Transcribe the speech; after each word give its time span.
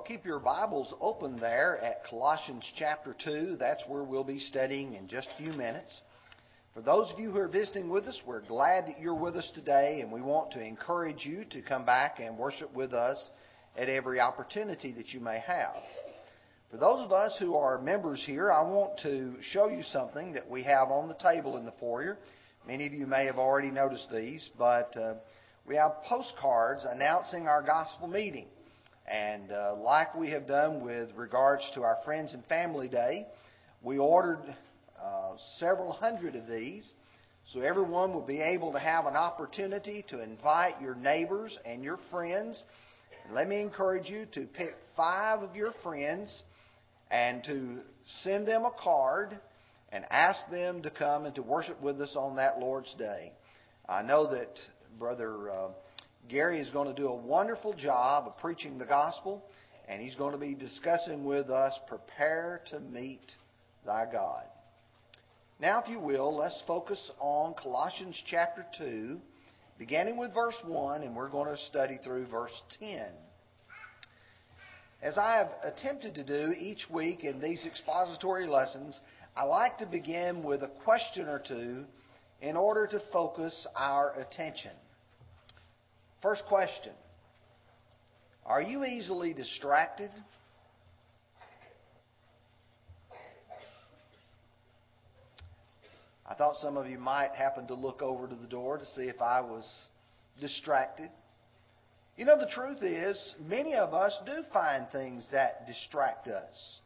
keep 0.00 0.24
your 0.24 0.38
Bibles 0.38 0.94
open 1.00 1.40
there 1.40 1.78
at 1.78 2.04
Colossians 2.04 2.70
chapter 2.76 3.16
2, 3.24 3.56
that's 3.58 3.82
where 3.88 4.04
we'll 4.04 4.24
be 4.24 4.38
studying 4.38 4.94
in 4.94 5.08
just 5.08 5.28
a 5.34 5.42
few 5.42 5.52
minutes. 5.52 6.00
For 6.74 6.82
those 6.82 7.10
of 7.12 7.18
you 7.18 7.30
who 7.30 7.38
are 7.38 7.48
visiting 7.48 7.88
with 7.88 8.04
us, 8.04 8.20
we're 8.26 8.42
glad 8.42 8.86
that 8.86 9.00
you're 9.00 9.14
with 9.14 9.34
us 9.34 9.50
today, 9.54 10.00
and 10.00 10.12
we 10.12 10.20
want 10.20 10.52
to 10.52 10.64
encourage 10.64 11.24
you 11.24 11.44
to 11.50 11.62
come 11.62 11.84
back 11.84 12.20
and 12.20 12.38
worship 12.38 12.72
with 12.74 12.92
us 12.92 13.30
at 13.76 13.88
every 13.88 14.20
opportunity 14.20 14.92
that 14.92 15.08
you 15.08 15.20
may 15.20 15.40
have. 15.40 15.74
For 16.70 16.76
those 16.76 17.04
of 17.04 17.12
us 17.12 17.36
who 17.40 17.56
are 17.56 17.80
members 17.80 18.22
here, 18.24 18.52
I 18.52 18.62
want 18.62 19.00
to 19.02 19.34
show 19.40 19.68
you 19.68 19.82
something 19.82 20.32
that 20.34 20.48
we 20.48 20.62
have 20.64 20.90
on 20.90 21.08
the 21.08 21.14
table 21.14 21.56
in 21.56 21.64
the 21.64 21.74
foyer. 21.80 22.18
Many 22.66 22.86
of 22.86 22.92
you 22.92 23.06
may 23.06 23.24
have 23.24 23.38
already 23.38 23.70
noticed 23.70 24.10
these, 24.12 24.48
but 24.58 24.96
uh, 24.96 25.14
we 25.66 25.76
have 25.76 26.02
postcards 26.04 26.86
announcing 26.88 27.48
our 27.48 27.62
gospel 27.62 28.06
meeting. 28.06 28.46
And 29.10 29.50
uh, 29.50 29.74
like 29.76 30.14
we 30.14 30.30
have 30.30 30.46
done 30.46 30.84
with 30.84 31.10
regards 31.16 31.68
to 31.74 31.82
our 31.82 31.96
Friends 32.04 32.34
and 32.34 32.44
Family 32.44 32.88
Day, 32.88 33.26
we 33.82 33.98
ordered 33.98 34.42
uh, 35.02 35.34
several 35.58 35.92
hundred 35.92 36.36
of 36.36 36.46
these 36.46 36.92
so 37.52 37.62
everyone 37.62 38.12
will 38.12 38.26
be 38.26 38.42
able 38.42 38.72
to 38.72 38.78
have 38.78 39.06
an 39.06 39.16
opportunity 39.16 40.04
to 40.10 40.22
invite 40.22 40.82
your 40.82 40.94
neighbors 40.94 41.56
and 41.64 41.82
your 41.82 41.96
friends. 42.10 42.62
Let 43.30 43.48
me 43.48 43.62
encourage 43.62 44.10
you 44.10 44.26
to 44.34 44.46
pick 44.46 44.74
five 44.94 45.40
of 45.40 45.56
your 45.56 45.72
friends 45.82 46.42
and 47.10 47.42
to 47.44 47.78
send 48.22 48.46
them 48.46 48.66
a 48.66 48.70
card 48.70 49.38
and 49.90 50.04
ask 50.10 50.50
them 50.50 50.82
to 50.82 50.90
come 50.90 51.24
and 51.24 51.34
to 51.36 51.42
worship 51.42 51.80
with 51.80 51.98
us 52.02 52.14
on 52.16 52.36
that 52.36 52.58
Lord's 52.58 52.92
Day. 52.98 53.32
I 53.88 54.02
know 54.02 54.30
that 54.30 54.50
Brother 54.98 55.50
uh, 55.50 55.68
Gary 56.26 56.60
is 56.60 56.70
going 56.70 56.94
to 56.94 57.00
do 57.00 57.08
a 57.08 57.16
wonderful 57.16 57.72
job 57.72 58.26
of 58.26 58.36
preaching 58.38 58.78
the 58.78 58.84
gospel, 58.84 59.44
and 59.88 60.02
he's 60.02 60.16
going 60.16 60.32
to 60.32 60.38
be 60.38 60.54
discussing 60.54 61.24
with 61.24 61.48
us 61.48 61.78
prepare 61.86 62.60
to 62.70 62.80
meet 62.80 63.20
thy 63.86 64.04
God. 64.10 64.44
Now, 65.60 65.82
if 65.82 65.88
you 65.88 65.98
will, 65.98 66.36
let's 66.36 66.62
focus 66.66 67.10
on 67.18 67.54
Colossians 67.54 68.22
chapter 68.26 68.64
2, 68.78 69.18
beginning 69.78 70.16
with 70.16 70.34
verse 70.34 70.60
1, 70.66 71.02
and 71.02 71.16
we're 71.16 71.30
going 71.30 71.48
to 71.48 71.56
study 71.64 71.98
through 72.04 72.26
verse 72.26 72.62
10. 72.78 73.00
As 75.00 75.16
I 75.16 75.38
have 75.38 75.50
attempted 75.64 76.14
to 76.16 76.24
do 76.24 76.52
each 76.58 76.86
week 76.92 77.24
in 77.24 77.40
these 77.40 77.64
expository 77.64 78.46
lessons, 78.46 79.00
I 79.36 79.44
like 79.44 79.78
to 79.78 79.86
begin 79.86 80.42
with 80.42 80.62
a 80.62 80.70
question 80.84 81.28
or 81.28 81.38
two 81.38 81.84
in 82.40 82.56
order 82.56 82.86
to 82.88 83.00
focus 83.12 83.66
our 83.76 84.18
attention. 84.20 84.72
First 86.22 86.44
question 86.46 86.92
Are 88.44 88.62
you 88.62 88.84
easily 88.84 89.32
distracted? 89.32 90.10
I 96.26 96.34
thought 96.34 96.56
some 96.56 96.76
of 96.76 96.86
you 96.86 96.98
might 96.98 97.30
happen 97.30 97.66
to 97.68 97.74
look 97.74 98.02
over 98.02 98.26
to 98.26 98.34
the 98.34 98.48
door 98.48 98.76
to 98.76 98.84
see 98.84 99.04
if 99.04 99.22
I 99.22 99.40
was 99.40 99.66
distracted. 100.38 101.10
You 102.18 102.26
know, 102.26 102.38
the 102.38 102.50
truth 102.52 102.82
is, 102.82 103.34
many 103.40 103.74
of 103.74 103.94
us 103.94 104.14
do 104.26 104.42
find 104.52 104.86
things 104.90 105.26
that 105.32 105.66
distract 105.66 106.28
us. 106.28 106.80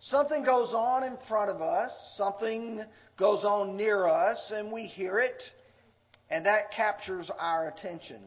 Something 0.00 0.44
goes 0.44 0.74
on 0.74 1.02
in 1.02 1.16
front 1.28 1.50
of 1.50 1.62
us, 1.62 1.90
something 2.16 2.84
goes 3.18 3.44
on 3.44 3.76
near 3.76 4.06
us, 4.06 4.52
and 4.54 4.70
we 4.70 4.82
hear 4.82 5.18
it, 5.18 5.42
and 6.28 6.44
that 6.44 6.70
captures 6.72 7.30
our 7.38 7.68
attention. 7.68 8.20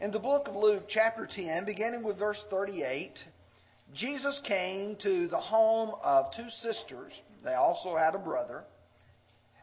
In 0.00 0.10
the 0.10 0.18
book 0.18 0.48
of 0.48 0.56
Luke, 0.56 0.84
chapter 0.88 1.28
10, 1.30 1.66
beginning 1.66 2.02
with 2.02 2.18
verse 2.18 2.42
38, 2.48 3.18
Jesus 3.92 4.40
came 4.46 4.96
to 5.02 5.28
the 5.28 5.38
home 5.38 5.94
of 6.02 6.34
two 6.34 6.48
sisters. 6.48 7.12
They 7.44 7.52
also 7.52 7.98
had 7.98 8.14
a 8.14 8.18
brother. 8.18 8.64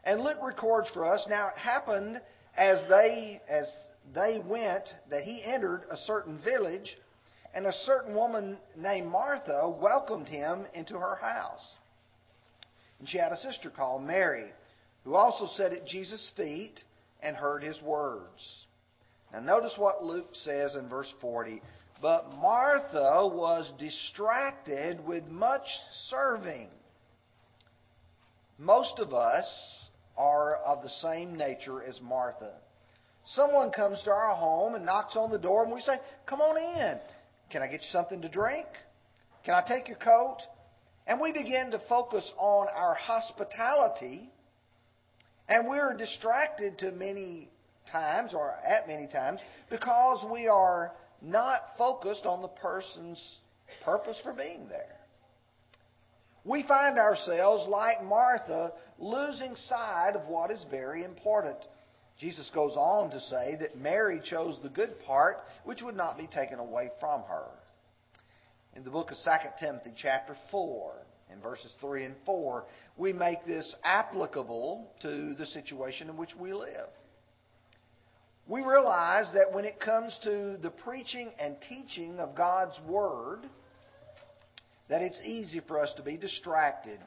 And 0.04 0.20
Luke 0.20 0.38
records 0.40 0.88
for 0.94 1.12
us, 1.12 1.26
now 1.28 1.48
it 1.48 1.58
happened 1.58 2.20
as 2.56 2.88
they, 2.88 3.40
as 3.48 3.68
they 4.14 4.38
went 4.38 4.88
that 5.10 5.24
he 5.24 5.42
entered 5.42 5.82
a 5.90 5.96
certain 5.96 6.38
village, 6.44 6.96
and 7.52 7.66
a 7.66 7.72
certain 7.72 8.14
woman 8.14 8.58
named 8.76 9.08
Martha 9.08 9.68
welcomed 9.68 10.28
him 10.28 10.66
into 10.72 10.96
her 10.98 11.16
house. 11.16 11.74
And 13.00 13.08
she 13.08 13.18
had 13.18 13.32
a 13.32 13.38
sister 13.38 13.70
called 13.70 14.04
Mary, 14.04 14.52
who 15.02 15.16
also 15.16 15.46
sat 15.56 15.72
at 15.72 15.84
Jesus' 15.84 16.30
feet 16.36 16.84
and 17.20 17.36
heard 17.36 17.64
his 17.64 17.82
words. 17.82 18.66
Now, 19.32 19.40
notice 19.40 19.74
what 19.76 20.02
Luke 20.02 20.30
says 20.32 20.74
in 20.74 20.88
verse 20.88 21.12
40. 21.20 21.60
But 22.00 22.32
Martha 22.36 23.26
was 23.26 23.72
distracted 23.78 25.04
with 25.04 25.26
much 25.26 25.66
serving. 26.08 26.68
Most 28.58 28.98
of 28.98 29.12
us 29.12 29.46
are 30.16 30.56
of 30.56 30.82
the 30.82 30.88
same 30.88 31.36
nature 31.36 31.82
as 31.82 32.00
Martha. 32.00 32.54
Someone 33.26 33.70
comes 33.70 34.02
to 34.04 34.10
our 34.10 34.34
home 34.34 34.74
and 34.74 34.86
knocks 34.86 35.16
on 35.16 35.30
the 35.30 35.38
door, 35.38 35.64
and 35.64 35.72
we 35.72 35.80
say, 35.80 35.96
Come 36.26 36.40
on 36.40 36.56
in. 36.56 36.98
Can 37.50 37.62
I 37.62 37.66
get 37.66 37.82
you 37.82 37.88
something 37.90 38.22
to 38.22 38.28
drink? 38.28 38.66
Can 39.44 39.54
I 39.54 39.62
take 39.66 39.88
your 39.88 39.98
coat? 39.98 40.38
And 41.06 41.20
we 41.20 41.32
begin 41.32 41.70
to 41.72 41.80
focus 41.88 42.30
on 42.38 42.68
our 42.74 42.94
hospitality, 42.94 44.30
and 45.48 45.68
we're 45.68 45.96
distracted 45.96 46.78
to 46.78 46.92
many 46.92 47.50
times, 47.90 48.34
or 48.34 48.54
at 48.66 48.88
many 48.88 49.06
times, 49.06 49.40
because 49.70 50.24
we 50.30 50.46
are 50.46 50.92
not 51.22 51.60
focused 51.76 52.26
on 52.26 52.42
the 52.42 52.48
person's 52.48 53.38
purpose 53.84 54.20
for 54.22 54.32
being 54.32 54.68
there. 54.68 54.96
We 56.44 56.64
find 56.66 56.98
ourselves, 56.98 57.68
like 57.68 58.02
Martha, 58.02 58.72
losing 58.98 59.54
sight 59.54 60.12
of 60.14 60.28
what 60.28 60.50
is 60.50 60.64
very 60.70 61.04
important. 61.04 61.58
Jesus 62.18 62.50
goes 62.54 62.72
on 62.76 63.10
to 63.10 63.20
say 63.20 63.56
that 63.60 63.76
Mary 63.76 64.20
chose 64.24 64.58
the 64.62 64.68
good 64.68 64.98
part, 65.06 65.36
which 65.64 65.82
would 65.82 65.96
not 65.96 66.16
be 66.16 66.26
taken 66.26 66.58
away 66.58 66.90
from 67.00 67.22
her. 67.22 67.48
In 68.74 68.84
the 68.84 68.90
book 68.90 69.10
of 69.10 69.16
2 69.24 69.30
Timothy, 69.60 69.92
chapter 70.00 70.34
4, 70.50 70.92
in 71.32 71.40
verses 71.40 71.74
3 71.80 72.04
and 72.04 72.14
4, 72.24 72.64
we 72.96 73.12
make 73.12 73.44
this 73.46 73.74
applicable 73.84 74.90
to 75.02 75.34
the 75.34 75.46
situation 75.46 76.08
in 76.08 76.16
which 76.16 76.34
we 76.38 76.52
live 76.52 76.88
we 78.48 78.62
realize 78.62 79.30
that 79.34 79.52
when 79.52 79.66
it 79.66 79.78
comes 79.78 80.18
to 80.24 80.56
the 80.56 80.70
preaching 80.70 81.30
and 81.38 81.56
teaching 81.68 82.18
of 82.18 82.34
God's 82.34 82.78
Word, 82.88 83.40
that 84.88 85.02
it's 85.02 85.20
easy 85.22 85.60
for 85.68 85.78
us 85.78 85.92
to 85.98 86.02
be 86.02 86.16
distracted. 86.16 86.98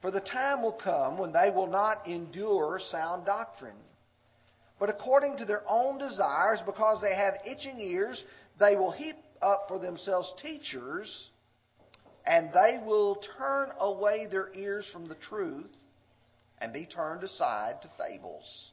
For 0.00 0.12
the 0.12 0.20
time 0.20 0.62
will 0.62 0.78
come 0.80 1.18
when 1.18 1.32
they 1.32 1.50
will 1.50 1.66
not 1.66 2.06
endure 2.06 2.78
sound 2.90 3.26
doctrine. 3.26 3.74
But 4.78 4.88
according 4.88 5.38
to 5.38 5.44
their 5.44 5.68
own 5.68 5.98
desires, 5.98 6.60
because 6.64 7.00
they 7.02 7.16
have 7.16 7.34
itching 7.44 7.80
ears, 7.80 8.22
they 8.60 8.76
will 8.76 8.92
heap 8.92 9.16
up 9.42 9.64
for 9.66 9.80
themselves 9.80 10.32
teachers, 10.40 11.28
and 12.24 12.50
they 12.52 12.78
will 12.86 13.20
turn 13.36 13.70
away 13.80 14.28
their 14.30 14.54
ears 14.54 14.88
from 14.92 15.08
the 15.08 15.16
truth 15.28 15.72
and 16.60 16.72
be 16.72 16.86
turned 16.86 17.24
aside 17.24 17.82
to 17.82 17.90
fables 17.98 18.70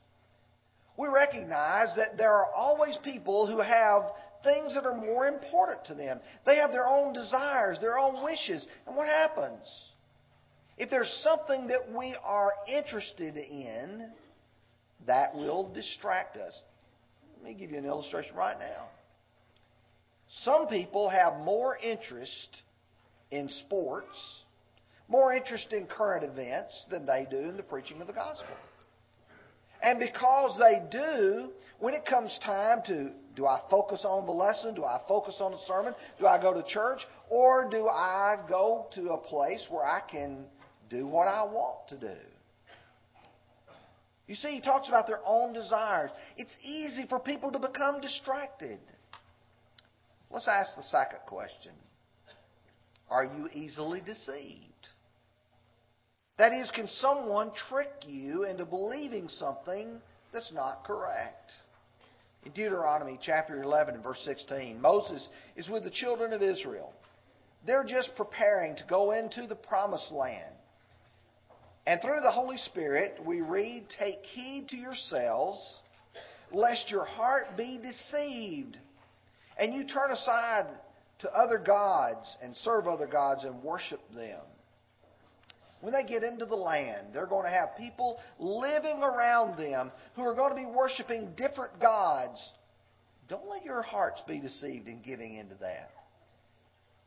we 0.98 1.08
recognize 1.08 1.96
that 1.96 2.18
there 2.18 2.32
are 2.32 2.52
always 2.54 2.98
people 3.04 3.48
who 3.48 3.60
have 3.60 4.04
things 4.44 4.74
that 4.76 4.86
are 4.86 4.96
more 4.96 5.28
important 5.28 5.86
to 5.86 5.96
them. 5.96 6.20
They 6.46 6.58
have 6.58 6.72
their 6.72 6.88
own 6.88 7.14
desires, 7.14 7.80
their 7.82 7.98
own 7.98 8.24
wishes. 8.24 8.66
And 8.88 8.96
what 8.96 9.08
happens? 9.08 9.92
If 10.78 10.90
there's 10.90 11.12
something 11.24 11.68
that 11.68 11.92
we 11.98 12.16
are 12.24 12.52
interested 12.68 13.36
in, 13.36 14.10
that 15.08 15.36
will 15.36 15.72
distract 15.74 16.38
us. 16.38 16.60
Let 17.36 17.44
me 17.44 17.54
give 17.54 17.72
you 17.72 17.78
an 17.78 17.86
illustration 17.86 18.36
right 18.36 18.58
now. 18.58 18.88
Some 20.28 20.68
people 20.68 21.10
have 21.10 21.38
more 21.38 21.78
interest 21.78 22.62
in 23.32 23.48
sports, 23.50 24.44
more 25.08 25.34
interest 25.34 25.72
in 25.72 25.86
current 25.86 26.24
events 26.24 26.86
than 26.90 27.06
they 27.06 27.28
do 27.30 27.38
in 27.38 27.58
the 27.58 27.64
preaching 27.64 28.02
of 28.02 28.08
the 28.08 28.14
gospel. 28.14 28.56
And 29.86 30.00
because 30.00 30.60
they 30.60 30.82
do, 30.90 31.52
when 31.78 31.94
it 31.94 32.08
comes 32.08 32.38
time 32.44 32.82
to 32.88 33.12
do 33.36 33.46
I 33.46 33.62
focus 33.70 34.04
on 34.04 34.26
the 34.26 34.32
lesson? 34.32 34.74
Do 34.74 34.84
I 34.84 35.00
focus 35.08 35.38
on 35.42 35.52
the 35.52 35.60
sermon? 35.68 35.94
Do 36.20 36.26
I 36.26 36.42
go 36.42 36.54
to 36.54 36.64
church? 36.64 37.00
Or 37.30 37.70
do 37.70 37.88
I 37.88 38.38
go 38.50 38.88
to 38.96 39.10
a 39.10 39.18
place 39.18 39.68
where 39.70 39.86
I 39.86 40.02
can 40.10 40.46
do 40.90 41.06
what 41.06 41.28
I 41.28 41.44
want 41.44 41.88
to 41.90 42.00
do? 42.00 42.18
You 44.28 44.36
see, 44.36 44.52
he 44.52 44.62
talks 44.62 44.88
about 44.88 45.06
their 45.06 45.20
own 45.24 45.54
desires. 45.54 46.10
It's 46.36 46.56
easy 46.64 47.06
for 47.08 47.20
people 47.20 47.52
to 47.52 47.60
become 47.60 48.02
distracted. 48.02 48.80
Let's 50.32 50.48
ask 50.48 50.76
the 50.76 50.84
second 50.84 51.20
question 51.28 51.74
Are 53.10 53.24
you 53.24 53.50
easily 53.54 54.02
deceived? 54.02 54.75
That 56.38 56.52
is, 56.52 56.70
can 56.72 56.88
someone 56.88 57.52
trick 57.70 57.92
you 58.06 58.44
into 58.44 58.66
believing 58.66 59.30
something 59.30 60.02
that's 60.34 60.52
not 60.52 60.84
correct? 60.84 61.52
In 62.46 62.52
Deuteronomy 62.52 63.18
chapter 63.22 63.64
11 63.64 63.96
and 63.96 64.04
verse 64.04 64.22
16, 64.26 64.80
Moses 64.80 65.28
is 65.56 65.70
with 65.70 65.84
the 65.84 65.90
children 65.90 66.34
of 66.34 66.42
Israel. 66.42 66.94
They're 67.66 67.86
just 67.86 68.12
preparing 68.16 68.76
to 68.76 68.84
go 68.88 69.12
into 69.12 69.48
the 69.48 69.56
promised 69.56 70.12
land. 70.12 70.54
And 71.88 72.02
through 72.02 72.20
the 72.22 72.32
Holy 72.32 72.58
Spirit, 72.58 73.20
we 73.26 73.42
read, 73.42 73.86
Take 73.98 74.24
heed 74.24 74.68
to 74.70 74.78
yourselves, 74.78 75.80
lest 76.52 76.92
your 76.92 77.06
heart 77.06 77.56
be 77.58 77.80
deceived, 77.82 78.78
and 79.58 79.74
you 79.74 79.86
turn 79.86 80.12
aside 80.12 80.66
to 81.20 81.30
other 81.32 81.58
gods 81.58 82.36
and 82.44 82.56
serve 82.58 82.88
other 82.88 83.08
gods 83.08 83.46
and 83.46 83.64
worship 83.64 84.02
them. 84.14 84.42
When 85.86 85.94
they 85.94 86.04
get 86.04 86.24
into 86.24 86.48
the 86.48 86.56
land, 86.56 87.10
they're 87.14 87.28
going 87.28 87.46
to 87.46 87.52
have 87.52 87.78
people 87.78 88.18
living 88.40 89.04
around 89.04 89.56
them 89.60 89.92
who 90.16 90.24
are 90.24 90.34
going 90.34 90.50
to 90.50 90.56
be 90.56 90.66
worshiping 90.66 91.36
different 91.38 91.80
gods. 91.80 92.42
Don't 93.30 93.48
let 93.48 93.64
your 93.64 93.84
hearts 93.84 94.20
be 94.28 94.40
deceived 94.40 94.88
in 94.88 95.04
giving 95.04 95.36
into 95.36 95.54
that. 95.62 95.92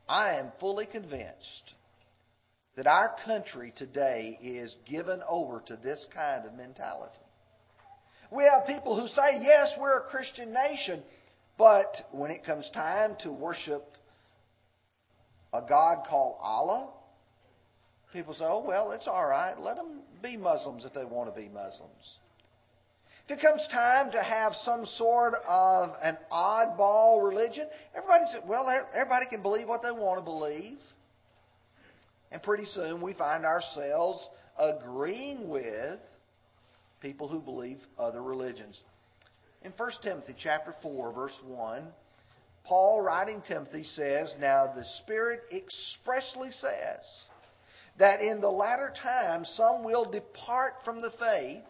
I 0.07 0.35
am 0.35 0.53
fully 0.61 0.85
convinced 0.85 1.73
that 2.77 2.87
our 2.87 3.17
country 3.25 3.73
today 3.75 4.39
is 4.41 4.73
given 4.89 5.19
over 5.27 5.61
to 5.67 5.75
this 5.75 6.07
kind 6.15 6.45
of 6.45 6.53
mentality. 6.53 7.19
We 8.31 8.45
have 8.45 8.65
people 8.65 8.97
who 8.97 9.09
say, 9.09 9.41
yes, 9.41 9.73
we're 9.77 9.97
a 9.99 10.09
Christian 10.09 10.53
nation, 10.53 11.03
but 11.57 11.97
when 12.13 12.31
it 12.31 12.45
comes 12.45 12.71
time 12.73 13.17
to 13.23 13.31
worship 13.33 13.83
a 15.51 15.59
God 15.67 16.05
called 16.07 16.37
Allah, 16.39 16.93
people 18.13 18.33
say, 18.33 18.45
oh, 18.45 18.63
well, 18.65 18.91
it's 18.91 19.07
all 19.07 19.27
right. 19.27 19.59
Let 19.59 19.77
them 19.77 20.01
be 20.21 20.37
Muslims 20.37 20.85
if 20.85 20.93
they 20.93 21.05
want 21.05 21.33
to 21.33 21.39
be 21.39 21.49
Muslims. 21.49 22.19
If 23.27 23.37
it 23.37 23.41
comes 23.41 23.67
time 23.71 24.11
to 24.11 24.23
have 24.23 24.53
some 24.63 24.85
sort 24.85 25.33
of 25.47 25.89
an 26.01 26.17
oddball 26.31 27.27
religion, 27.27 27.67
everybody 27.95 28.23
says, 28.31 28.41
well, 28.47 28.67
everybody 28.95 29.25
can 29.29 29.43
believe 29.43 29.67
what 29.67 29.83
they 29.83 29.91
want 29.91 30.19
to 30.19 30.23
believe. 30.23 30.79
And 32.31 32.41
pretty 32.41 32.65
soon 32.65 33.01
we 33.01 33.13
find 33.13 33.45
ourselves 33.45 34.27
agreeing 34.57 35.47
with 35.47 35.99
people 37.01 37.27
who 37.27 37.39
believe 37.39 37.77
other 37.99 38.21
religions. 38.21 38.81
In 39.61 39.73
1 39.77 39.91
Timothy 40.01 40.35
chapter 40.37 40.73
4 40.81 41.13
verse 41.13 41.37
1, 41.45 41.83
Paul 42.63 43.01
writing 43.01 43.41
Timothy 43.47 43.83
says, 43.83 44.33
"Now 44.39 44.67
the 44.73 44.85
Spirit 45.03 45.41
expressly 45.51 46.51
says 46.51 47.28
that 47.99 48.21
in 48.21 48.41
the 48.41 48.49
latter 48.49 48.91
times 49.01 49.49
some 49.55 49.83
will 49.83 50.05
depart 50.05 50.73
from 50.83 51.01
the 51.01 51.11
faith, 51.11 51.65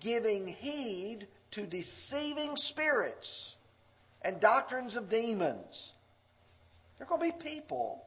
giving 0.00 0.46
heed 0.46 1.28
to 1.52 1.66
deceiving 1.66 2.56
spirits 2.56 3.54
and 4.22 4.40
doctrines 4.40 4.96
of 4.96 5.08
demons." 5.08 5.92
There 6.98 7.06
are 7.06 7.08
going 7.08 7.30
to 7.30 7.38
be 7.38 7.42
people 7.44 8.02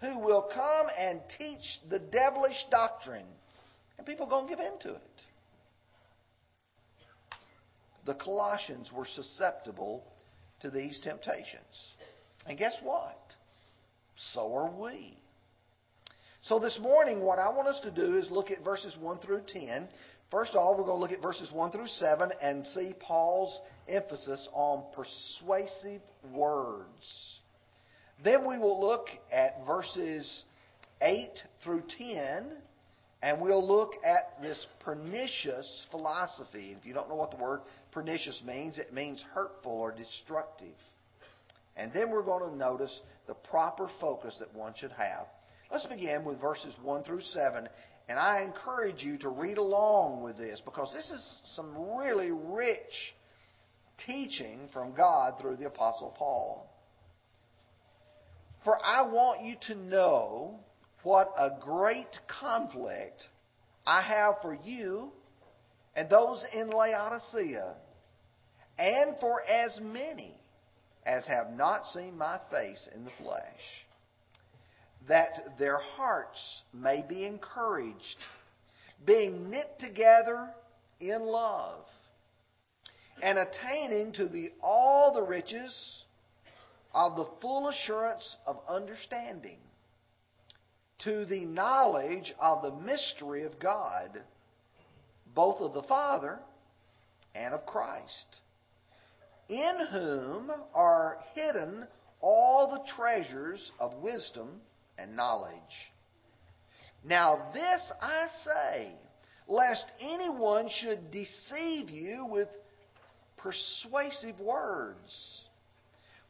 who 0.00 0.18
will 0.18 0.42
come 0.42 0.86
and 0.96 1.20
teach 1.38 1.80
the 1.88 1.98
devilish 1.98 2.66
doctrine. 2.70 3.26
And 3.96 4.06
people 4.06 4.26
are 4.26 4.30
going 4.30 4.48
to 4.48 4.56
give 4.56 4.64
in 4.64 4.78
to 4.80 4.94
it. 4.94 5.02
The 8.06 8.14
Colossians 8.14 8.90
were 8.92 9.06
susceptible 9.06 10.04
to 10.60 10.70
these 10.70 11.00
temptations. 11.00 11.94
And 12.46 12.56
guess 12.56 12.76
what? 12.82 13.18
So 14.16 14.54
are 14.54 14.70
we. 14.70 15.16
So 16.48 16.58
this 16.58 16.78
morning, 16.80 17.20
what 17.20 17.38
I 17.38 17.50
want 17.50 17.68
us 17.68 17.78
to 17.80 17.90
do 17.90 18.16
is 18.16 18.30
look 18.30 18.50
at 18.50 18.64
verses 18.64 18.96
1 18.98 19.18
through 19.18 19.42
10. 19.48 19.86
First 20.30 20.52
of 20.52 20.56
all, 20.56 20.74
we're 20.78 20.86
going 20.86 20.96
to 20.96 21.02
look 21.02 21.12
at 21.12 21.20
verses 21.20 21.52
1 21.52 21.72
through 21.72 21.88
7 21.88 22.30
and 22.40 22.66
see 22.68 22.94
Paul's 22.98 23.60
emphasis 23.86 24.48
on 24.54 24.84
persuasive 24.94 26.00
words. 26.32 27.40
Then 28.24 28.48
we 28.48 28.56
will 28.56 28.80
look 28.80 29.08
at 29.30 29.66
verses 29.66 30.44
8 31.02 31.28
through 31.62 31.82
10, 31.98 32.46
and 33.22 33.40
we'll 33.42 33.66
look 33.66 33.92
at 34.02 34.40
this 34.40 34.66
pernicious 34.80 35.86
philosophy. 35.90 36.74
If 36.78 36.86
you 36.86 36.94
don't 36.94 37.10
know 37.10 37.16
what 37.16 37.30
the 37.30 37.36
word 37.36 37.60
pernicious 37.92 38.42
means, 38.46 38.78
it 38.78 38.94
means 38.94 39.22
hurtful 39.34 39.72
or 39.72 39.92
destructive. 39.92 40.76
And 41.76 41.92
then 41.92 42.08
we're 42.08 42.22
going 42.22 42.50
to 42.50 42.56
notice 42.56 43.00
the 43.26 43.34
proper 43.34 43.90
focus 44.00 44.38
that 44.40 44.58
one 44.58 44.72
should 44.74 44.92
have. 44.92 45.26
Let's 45.70 45.86
begin 45.86 46.24
with 46.24 46.40
verses 46.40 46.74
1 46.82 47.02
through 47.04 47.20
7. 47.20 47.68
And 48.08 48.18
I 48.18 48.42
encourage 48.42 49.02
you 49.02 49.18
to 49.18 49.28
read 49.28 49.58
along 49.58 50.22
with 50.22 50.38
this 50.38 50.62
because 50.64 50.92
this 50.94 51.10
is 51.10 51.40
some 51.56 51.96
really 51.98 52.30
rich 52.32 53.14
teaching 54.06 54.68
from 54.72 54.94
God 54.94 55.34
through 55.40 55.56
the 55.56 55.66
Apostle 55.66 56.14
Paul. 56.16 56.70
For 58.64 58.78
I 58.82 59.02
want 59.02 59.42
you 59.42 59.56
to 59.68 59.74
know 59.74 60.60
what 61.02 61.28
a 61.38 61.50
great 61.60 62.18
conflict 62.40 63.22
I 63.86 64.02
have 64.02 64.36
for 64.42 64.58
you 64.64 65.12
and 65.98 66.08
those 66.08 66.44
in 66.54 66.70
Laodicea, 66.70 67.74
and 68.78 69.16
for 69.20 69.42
as 69.42 69.80
many 69.82 70.38
as 71.04 71.26
have 71.26 71.50
not 71.52 71.86
seen 71.86 72.16
my 72.16 72.38
face 72.52 72.88
in 72.94 73.04
the 73.04 73.10
flesh, 73.20 73.86
that 75.08 75.58
their 75.58 75.78
hearts 75.78 76.62
may 76.72 77.02
be 77.08 77.24
encouraged, 77.24 78.16
being 79.06 79.50
knit 79.50 79.78
together 79.78 80.48
in 81.00 81.22
love, 81.22 81.84
and 83.22 83.38
attaining 83.38 84.12
to 84.12 84.28
the, 84.28 84.50
all 84.62 85.12
the 85.12 85.22
riches 85.22 86.04
of 86.94 87.16
the 87.16 87.26
full 87.40 87.68
assurance 87.68 88.36
of 88.46 88.56
understanding 88.68 89.58
to 91.00 91.24
the 91.26 91.46
knowledge 91.46 92.32
of 92.40 92.62
the 92.62 92.76
mystery 92.84 93.44
of 93.44 93.58
God, 93.60 94.18
both 95.34 95.60
of 95.60 95.72
the 95.72 95.82
Father 95.84 96.38
and 97.34 97.54
of 97.54 97.64
Christ, 97.66 98.40
in 99.48 99.74
whom 99.92 100.50
are 100.74 101.18
hidden 101.34 101.86
all 102.20 102.68
the 102.70 102.92
treasures 102.96 103.70
of 103.78 103.94
wisdom 103.94 104.60
and 104.98 105.16
knowledge. 105.16 105.54
Now, 107.04 107.50
this 107.54 107.92
I 108.00 108.26
say, 108.44 108.92
lest 109.46 109.86
anyone 110.00 110.68
should 110.68 111.10
deceive 111.10 111.90
you 111.90 112.26
with 112.26 112.48
persuasive 113.36 114.40
words. 114.40 115.44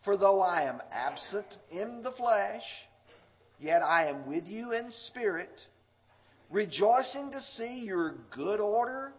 For 0.04 0.16
though 0.16 0.40
I 0.40 0.62
am 0.62 0.80
absent 0.92 1.56
in 1.70 2.02
the 2.02 2.12
flesh, 2.12 2.62
yet 3.58 3.82
I 3.82 4.08
am 4.08 4.28
with 4.28 4.46
you 4.46 4.72
in 4.72 4.92
spirit, 5.08 5.50
rejoicing 6.50 7.32
to 7.32 7.40
see 7.40 7.80
your 7.84 8.14
good 8.34 8.60
order 8.60 9.12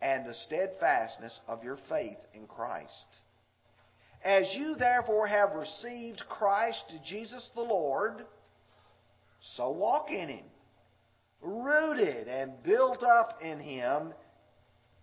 and 0.00 0.24
the 0.24 0.34
steadfastness 0.46 1.38
of 1.48 1.64
your 1.64 1.78
faith 1.88 2.18
in 2.34 2.46
Christ. 2.46 3.06
As 4.24 4.54
you 4.54 4.74
therefore 4.76 5.26
have 5.26 5.54
received 5.54 6.22
Christ 6.28 6.92
Jesus 7.04 7.50
the 7.54 7.62
Lord, 7.62 8.24
so 9.56 9.70
walk 9.70 10.10
in 10.10 10.28
him, 10.28 10.44
rooted 11.40 12.26
and 12.28 12.62
built 12.62 13.02
up 13.02 13.38
in 13.42 13.60
him, 13.60 14.12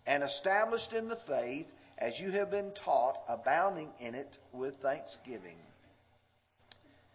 and 0.06 0.24
established 0.24 0.92
in 0.94 1.08
the 1.08 1.20
faith 1.28 1.68
as 1.98 2.20
you 2.20 2.32
have 2.32 2.52
been 2.52 2.72
taught, 2.84 3.18
abounding 3.30 3.90
in 4.00 4.16
it 4.16 4.38
with 4.52 4.76
thanksgiving. 4.82 5.58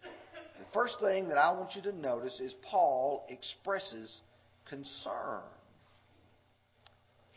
The 0.01 0.65
first 0.73 0.99
thing 0.99 1.27
that 1.29 1.37
I 1.37 1.51
want 1.51 1.75
you 1.75 1.81
to 1.83 1.91
notice 1.91 2.39
is 2.39 2.53
Paul 2.69 3.25
expresses 3.29 4.21
concern. 4.67 5.41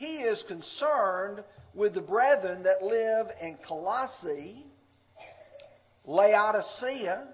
He 0.02 0.16
is 0.16 0.42
concerned 0.48 1.44
with 1.74 1.94
the 1.94 2.00
brethren 2.00 2.64
that 2.64 2.82
live 2.82 3.28
in 3.40 3.56
Colossae, 3.68 4.66
Laodicea, 6.04 7.28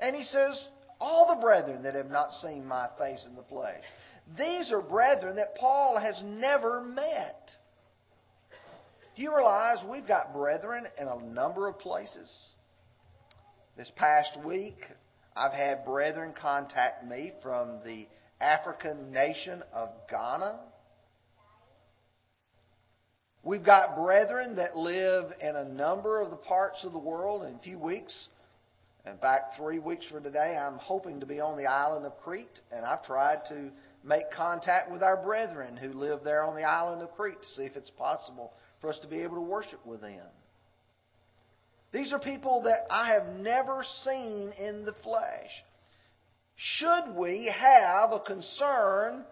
and 0.00 0.16
he 0.16 0.22
says, 0.22 0.68
all 0.98 1.34
the 1.34 1.42
brethren 1.42 1.82
that 1.82 1.94
have 1.94 2.08
not 2.08 2.32
seen 2.40 2.64
my 2.64 2.88
face 2.98 3.26
in 3.28 3.36
the 3.36 3.42
flesh. 3.42 3.82
These 4.38 4.72
are 4.72 4.80
brethren 4.80 5.36
that 5.36 5.54
Paul 5.56 5.98
has 6.00 6.22
never 6.24 6.80
met. 6.80 7.50
Do 9.14 9.22
you 9.22 9.36
realize 9.36 9.84
we've 9.86 10.08
got 10.08 10.32
brethren 10.32 10.86
in 10.98 11.08
a 11.08 11.22
number 11.22 11.68
of 11.68 11.78
places? 11.78 12.54
This 13.76 13.92
past 13.96 14.42
week, 14.46 14.78
I've 15.36 15.52
had 15.52 15.84
brethren 15.84 16.32
contact 16.40 17.04
me 17.06 17.32
from 17.42 17.80
the 17.84 18.06
African 18.40 19.12
nation 19.12 19.62
of 19.74 19.90
Ghana. 20.08 20.58
We've 23.42 23.64
got 23.64 23.96
brethren 23.96 24.56
that 24.56 24.76
live 24.76 25.32
in 25.40 25.56
a 25.56 25.64
number 25.64 26.20
of 26.20 26.30
the 26.30 26.36
parts 26.36 26.84
of 26.84 26.92
the 26.92 26.98
world. 26.98 27.42
In 27.44 27.54
a 27.54 27.58
few 27.58 27.78
weeks, 27.78 28.28
in 29.06 29.16
fact, 29.16 29.56
three 29.56 29.78
weeks 29.78 30.06
from 30.06 30.22
today, 30.22 30.56
I'm 30.56 30.76
hoping 30.76 31.20
to 31.20 31.26
be 31.26 31.40
on 31.40 31.56
the 31.56 31.64
island 31.64 32.04
of 32.04 32.18
Crete, 32.18 32.60
and 32.70 32.84
I've 32.84 33.02
tried 33.02 33.38
to 33.48 33.70
make 34.04 34.30
contact 34.30 34.92
with 34.92 35.02
our 35.02 35.16
brethren 35.16 35.76
who 35.76 35.92
live 35.94 36.20
there 36.22 36.44
on 36.44 36.54
the 36.54 36.64
island 36.64 37.00
of 37.02 37.10
Crete 37.12 37.40
to 37.40 37.48
see 37.48 37.62
if 37.62 37.76
it's 37.76 37.90
possible 37.90 38.52
for 38.82 38.90
us 38.90 38.98
to 39.00 39.08
be 39.08 39.20
able 39.22 39.36
to 39.36 39.42
worship 39.42 39.84
with 39.86 40.02
them. 40.02 40.26
These 41.92 42.12
are 42.12 42.20
people 42.20 42.62
that 42.64 42.86
I 42.90 43.14
have 43.14 43.40
never 43.40 43.82
seen 44.04 44.52
in 44.58 44.84
the 44.84 44.94
flesh. 45.02 45.50
Should 46.56 47.16
we 47.16 47.52
have 47.58 48.12
a 48.12 48.20
concern 48.20 49.24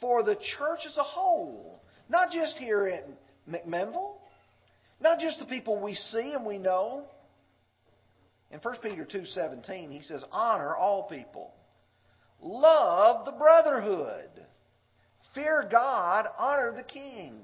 for 0.00 0.22
the 0.22 0.36
church 0.36 0.80
as 0.86 0.96
a 0.96 1.02
whole? 1.02 1.79
Not 2.10 2.32
just 2.32 2.56
here 2.56 2.88
in 2.88 3.04
McMinnville, 3.48 4.14
not 5.00 5.20
just 5.20 5.38
the 5.38 5.46
people 5.46 5.80
we 5.80 5.94
see 5.94 6.32
and 6.34 6.44
we 6.44 6.58
know. 6.58 7.04
In 8.50 8.58
1 8.58 8.78
Peter 8.82 9.06
2:17 9.06 9.92
he 9.92 10.02
says 10.02 10.24
honor 10.32 10.74
all 10.74 11.04
people. 11.04 11.54
Love 12.42 13.24
the 13.24 13.32
brotherhood. 13.32 14.28
Fear 15.34 15.68
God, 15.70 16.26
honor 16.36 16.72
the 16.74 16.82
king. 16.82 17.40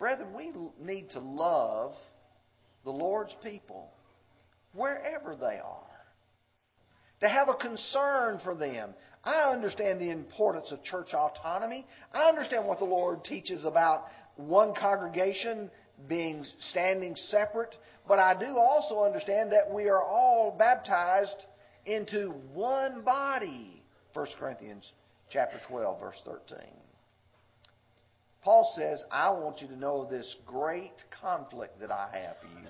Brethren, 0.00 0.34
we 0.34 0.52
need 0.80 1.10
to 1.10 1.20
love 1.20 1.94
the 2.84 2.90
Lord's 2.90 3.34
people 3.44 3.92
wherever 4.74 5.36
they 5.36 5.60
are. 5.60 5.85
To 7.20 7.28
have 7.28 7.48
a 7.48 7.54
concern 7.54 8.40
for 8.44 8.54
them. 8.54 8.94
I 9.24 9.50
understand 9.52 10.00
the 10.00 10.10
importance 10.10 10.70
of 10.70 10.84
church 10.84 11.14
autonomy. 11.14 11.86
I 12.12 12.28
understand 12.28 12.66
what 12.66 12.78
the 12.78 12.84
Lord 12.84 13.24
teaches 13.24 13.64
about 13.64 14.04
one 14.36 14.74
congregation 14.74 15.70
being 16.08 16.44
standing 16.60 17.16
separate, 17.16 17.74
but 18.06 18.18
I 18.18 18.38
do 18.38 18.58
also 18.58 19.02
understand 19.02 19.50
that 19.52 19.72
we 19.72 19.88
are 19.88 20.02
all 20.02 20.54
baptized 20.56 21.46
into 21.86 22.34
one 22.52 23.02
body. 23.02 23.82
1 24.12 24.26
Corinthians 24.38 24.92
chapter 25.30 25.58
12 25.68 26.00
verse 26.00 26.22
13. 26.24 26.58
Paul 28.42 28.72
says, 28.76 29.02
I 29.10 29.30
want 29.30 29.60
you 29.60 29.66
to 29.68 29.76
know 29.76 30.06
this 30.08 30.36
great 30.46 30.92
conflict 31.20 31.80
that 31.80 31.90
I 31.90 32.08
have 32.12 32.36
for 32.40 32.60
you. 32.60 32.66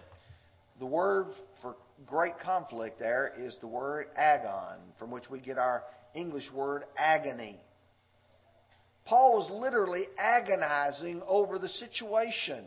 The 0.79 0.87
word 0.87 1.27
for 1.61 1.77
great 2.05 2.39
conflict 2.39 2.99
there 2.99 3.33
is 3.39 3.57
the 3.61 3.67
word 3.67 4.07
agon, 4.17 4.79
from 4.99 5.11
which 5.11 5.31
we 5.31 5.41
get 5.41 5.59
our 5.59 5.83
English 6.15 6.51
word 6.53 6.85
agony. 6.97 7.61
Paul 9.07 9.37
was 9.37 9.51
literally 9.51 10.05
agonizing 10.19 11.23
over 11.27 11.59
the 11.59 11.69
situation. 11.69 12.65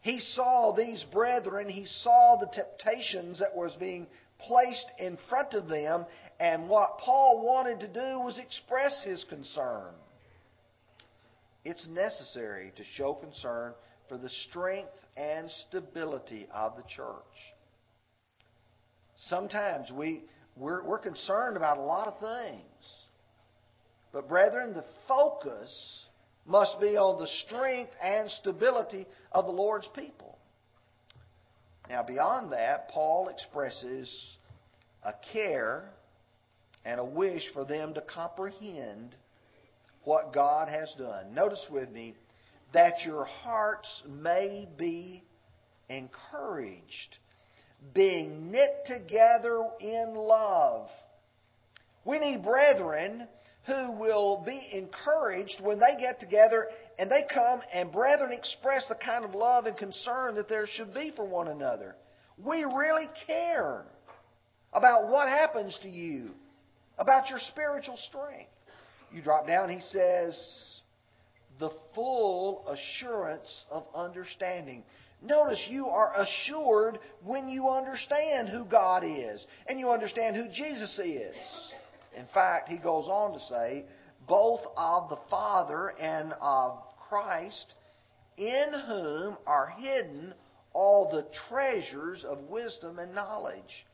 He 0.00 0.20
saw 0.20 0.74
these 0.76 1.04
brethren, 1.12 1.68
he 1.68 1.86
saw 1.86 2.36
the 2.38 2.48
temptations 2.52 3.38
that 3.38 3.56
was 3.56 3.74
being 3.76 4.06
placed 4.38 4.86
in 4.98 5.16
front 5.28 5.54
of 5.54 5.68
them, 5.68 6.04
and 6.38 6.68
what 6.68 6.98
Paul 6.98 7.42
wanted 7.44 7.80
to 7.80 7.88
do 7.88 8.20
was 8.20 8.38
express 8.38 9.02
his 9.04 9.24
concern. 9.24 9.94
It's 11.64 11.86
necessary 11.88 12.72
to 12.76 12.84
show 12.96 13.14
concern 13.14 13.72
for 14.08 14.18
the 14.18 14.30
strength 14.48 14.92
and 15.16 15.50
stability 15.68 16.46
of 16.52 16.76
the 16.76 16.82
church. 16.82 17.16
Sometimes 19.28 19.90
we, 19.92 20.24
we're, 20.56 20.84
we're 20.84 20.98
concerned 20.98 21.56
about 21.56 21.78
a 21.78 21.82
lot 21.82 22.08
of 22.08 22.18
things. 22.20 22.94
But, 24.12 24.28
brethren, 24.28 24.72
the 24.72 24.84
focus 25.08 26.04
must 26.46 26.80
be 26.80 26.96
on 26.96 27.20
the 27.20 27.26
strength 27.46 27.92
and 28.02 28.30
stability 28.30 29.06
of 29.32 29.46
the 29.46 29.52
Lord's 29.52 29.88
people. 29.94 30.38
Now, 31.88 32.02
beyond 32.02 32.52
that, 32.52 32.88
Paul 32.88 33.28
expresses 33.28 34.38
a 35.04 35.12
care 35.32 35.90
and 36.84 37.00
a 37.00 37.04
wish 37.04 37.42
for 37.52 37.64
them 37.64 37.94
to 37.94 38.00
comprehend 38.00 39.16
what 40.04 40.32
God 40.32 40.68
has 40.68 40.92
done. 40.96 41.34
Notice 41.34 41.66
with 41.70 41.90
me 41.90 42.14
that 42.76 43.06
your 43.06 43.24
hearts 43.24 44.02
may 44.06 44.68
be 44.76 45.24
encouraged, 45.88 47.16
being 47.94 48.50
knit 48.50 48.84
together 48.84 49.62
in 49.80 50.14
love. 50.14 50.90
We 52.04 52.18
need 52.18 52.44
brethren 52.44 53.28
who 53.66 53.92
will 53.92 54.42
be 54.44 54.60
encouraged 54.74 55.56
when 55.62 55.78
they 55.78 55.98
get 55.98 56.20
together 56.20 56.66
and 56.98 57.10
they 57.10 57.24
come 57.32 57.60
and 57.72 57.90
brethren 57.90 58.32
express 58.32 58.86
the 58.88 58.94
kind 58.94 59.24
of 59.24 59.34
love 59.34 59.64
and 59.64 59.76
concern 59.78 60.34
that 60.34 60.46
there 60.46 60.66
should 60.66 60.92
be 60.92 61.12
for 61.16 61.24
one 61.24 61.48
another. 61.48 61.96
We 62.36 62.64
really 62.64 63.08
care 63.26 63.86
about 64.74 65.08
what 65.08 65.30
happens 65.30 65.78
to 65.82 65.88
you, 65.88 66.32
about 66.98 67.30
your 67.30 67.38
spiritual 67.38 67.96
strength. 67.96 68.50
You 69.10 69.22
drop 69.22 69.46
down, 69.46 69.70
he 69.70 69.80
says, 69.80 70.75
the 71.58 71.70
full 71.94 72.66
assurance 72.68 73.64
of 73.70 73.84
understanding. 73.94 74.84
Notice 75.22 75.64
you 75.68 75.86
are 75.86 76.12
assured 76.16 76.98
when 77.24 77.48
you 77.48 77.68
understand 77.68 78.48
who 78.48 78.64
God 78.64 79.02
is 79.04 79.44
and 79.66 79.80
you 79.80 79.90
understand 79.90 80.36
who 80.36 80.48
Jesus 80.48 80.98
is. 80.98 81.72
In 82.16 82.26
fact, 82.32 82.68
he 82.68 82.78
goes 82.78 83.06
on 83.06 83.32
to 83.32 83.40
say, 83.40 83.84
both 84.28 84.60
of 84.76 85.08
the 85.08 85.18
Father 85.30 85.92
and 86.00 86.32
of 86.40 86.78
Christ, 87.08 87.74
in 88.36 88.66
whom 88.86 89.36
are 89.46 89.72
hidden 89.78 90.34
all 90.72 91.10
the 91.10 91.26
treasures 91.48 92.24
of 92.28 92.50
wisdom 92.50 92.98
and 92.98 93.14
knowledge. 93.14 93.86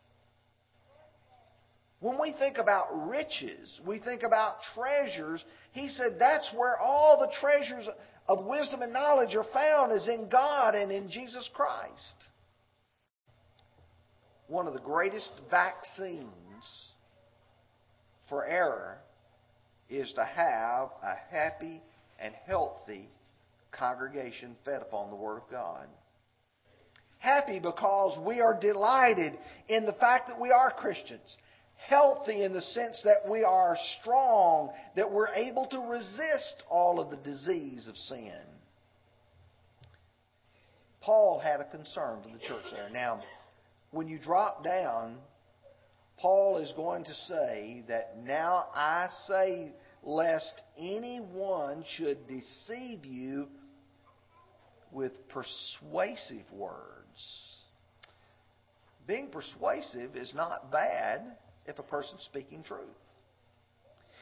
When 2.02 2.20
we 2.20 2.34
think 2.36 2.58
about 2.58 3.08
riches, 3.08 3.80
we 3.86 4.00
think 4.00 4.24
about 4.24 4.56
treasures. 4.74 5.42
He 5.70 5.88
said 5.88 6.16
that's 6.18 6.50
where 6.52 6.76
all 6.76 7.16
the 7.16 7.32
treasures 7.40 7.86
of 8.26 8.44
wisdom 8.44 8.82
and 8.82 8.92
knowledge 8.92 9.36
are 9.36 9.46
found 9.54 9.92
is 9.92 10.08
in 10.08 10.28
God 10.28 10.74
and 10.74 10.90
in 10.90 11.08
Jesus 11.08 11.48
Christ. 11.54 12.16
One 14.48 14.66
of 14.66 14.74
the 14.74 14.80
greatest 14.80 15.30
vaccines 15.48 16.26
for 18.28 18.44
error 18.44 18.98
is 19.88 20.12
to 20.14 20.24
have 20.24 20.88
a 21.04 21.14
happy 21.30 21.80
and 22.20 22.34
healthy 22.46 23.08
congregation 23.70 24.56
fed 24.64 24.82
upon 24.82 25.08
the 25.08 25.16
Word 25.16 25.36
of 25.36 25.48
God. 25.52 25.86
Happy 27.20 27.60
because 27.60 28.18
we 28.26 28.40
are 28.40 28.58
delighted 28.58 29.34
in 29.68 29.86
the 29.86 29.92
fact 29.92 30.26
that 30.26 30.40
we 30.40 30.50
are 30.50 30.72
Christians 30.72 31.36
healthy 31.88 32.44
in 32.44 32.52
the 32.52 32.60
sense 32.60 33.00
that 33.04 33.28
we 33.30 33.44
are 33.44 33.76
strong, 34.00 34.70
that 34.96 35.10
we're 35.10 35.32
able 35.34 35.66
to 35.66 35.78
resist 35.80 36.62
all 36.70 37.00
of 37.00 37.10
the 37.10 37.16
disease 37.16 37.88
of 37.88 37.96
sin. 37.96 38.44
Paul 41.00 41.40
had 41.40 41.60
a 41.60 41.64
concern 41.64 42.22
for 42.22 42.28
the 42.28 42.38
church 42.38 42.64
there. 42.72 42.88
Now, 42.90 43.22
when 43.90 44.08
you 44.08 44.18
drop 44.18 44.62
down, 44.62 45.16
Paul 46.18 46.58
is 46.58 46.72
going 46.76 47.04
to 47.04 47.14
say 47.14 47.84
that 47.88 48.16
now 48.22 48.66
I 48.74 49.08
say, 49.26 49.72
lest 50.04 50.62
anyone 50.78 51.84
should 51.96 52.26
deceive 52.28 53.04
you 53.04 53.48
with 54.92 55.12
persuasive 55.28 56.50
words. 56.52 56.86
Being 59.06 59.28
persuasive 59.28 60.14
is 60.14 60.32
not 60.34 60.70
bad 60.70 61.22
if 61.66 61.78
a 61.78 61.82
person's 61.82 62.22
speaking 62.22 62.62
truth. 62.62 62.80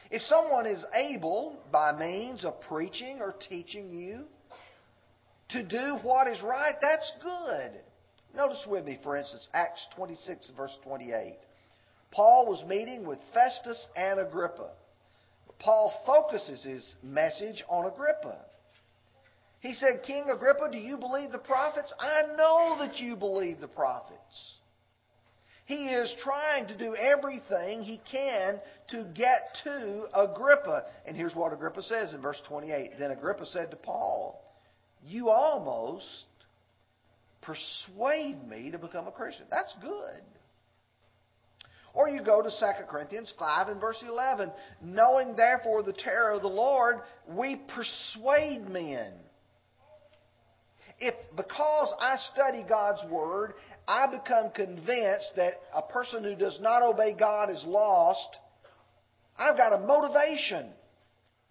If 0.09 0.21
someone 0.23 0.65
is 0.65 0.83
able, 0.93 1.57
by 1.71 1.97
means 1.97 2.43
of 2.43 2.59
preaching 2.61 3.19
or 3.21 3.33
teaching 3.49 3.91
you, 3.91 4.25
to 5.49 5.63
do 5.63 5.97
what 6.01 6.27
is 6.27 6.41
right, 6.41 6.75
that's 6.81 7.11
good. 7.21 7.81
Notice 8.35 8.65
with 8.69 8.85
me, 8.85 8.99
for 9.03 9.15
instance, 9.15 9.47
Acts 9.53 9.87
26, 9.95 10.51
verse 10.55 10.77
28. 10.83 11.37
Paul 12.11 12.47
was 12.47 12.63
meeting 12.67 13.05
with 13.05 13.19
Festus 13.33 13.87
and 13.95 14.19
Agrippa. 14.19 14.71
Paul 15.59 15.93
focuses 16.05 16.63
his 16.63 16.95
message 17.03 17.63
on 17.69 17.85
Agrippa. 17.85 18.39
He 19.59 19.73
said, 19.73 20.01
King 20.03 20.25
Agrippa, 20.29 20.69
do 20.71 20.77
you 20.77 20.97
believe 20.97 21.31
the 21.31 21.37
prophets? 21.37 21.93
I 21.99 22.23
know 22.35 22.77
that 22.79 22.97
you 22.97 23.15
believe 23.15 23.59
the 23.59 23.67
prophets. 23.67 24.55
He 25.71 25.85
is 25.85 26.13
trying 26.21 26.67
to 26.67 26.77
do 26.77 26.97
everything 26.97 27.81
he 27.81 28.01
can 28.11 28.59
to 28.89 29.05
get 29.15 29.57
to 29.63 30.03
Agrippa. 30.13 30.83
And 31.05 31.15
here's 31.15 31.33
what 31.33 31.53
Agrippa 31.53 31.81
says 31.83 32.13
in 32.13 32.21
verse 32.21 32.41
28. 32.49 32.99
Then 32.99 33.11
Agrippa 33.11 33.45
said 33.45 33.71
to 33.71 33.77
Paul, 33.77 34.43
You 35.01 35.29
almost 35.29 36.25
persuade 37.41 38.45
me 38.45 38.71
to 38.71 38.79
become 38.79 39.07
a 39.07 39.11
Christian. 39.11 39.45
That's 39.49 39.73
good. 39.81 40.21
Or 41.93 42.09
you 42.09 42.21
go 42.21 42.41
to 42.41 42.49
2 42.49 42.65
Corinthians 42.89 43.33
5 43.39 43.69
and 43.69 43.79
verse 43.79 44.03
11. 44.05 44.51
Knowing 44.81 45.37
therefore 45.37 45.83
the 45.83 45.93
terror 45.93 46.31
of 46.31 46.41
the 46.41 46.49
Lord, 46.49 46.97
we 47.29 47.61
persuade 47.73 48.67
men 48.67 49.13
if 51.01 51.15
because 51.35 51.93
I 51.99 52.15
study 52.31 52.63
God's 52.67 53.03
Word, 53.09 53.55
I 53.87 54.05
become 54.05 54.51
convinced 54.51 55.33
that 55.35 55.53
a 55.75 55.81
person 55.81 56.23
who 56.23 56.35
does 56.35 56.59
not 56.61 56.83
obey 56.83 57.13
God 57.17 57.49
is 57.49 57.63
lost, 57.67 58.37
I've 59.37 59.57
got 59.57 59.73
a 59.73 59.79
motivation, 59.79 60.67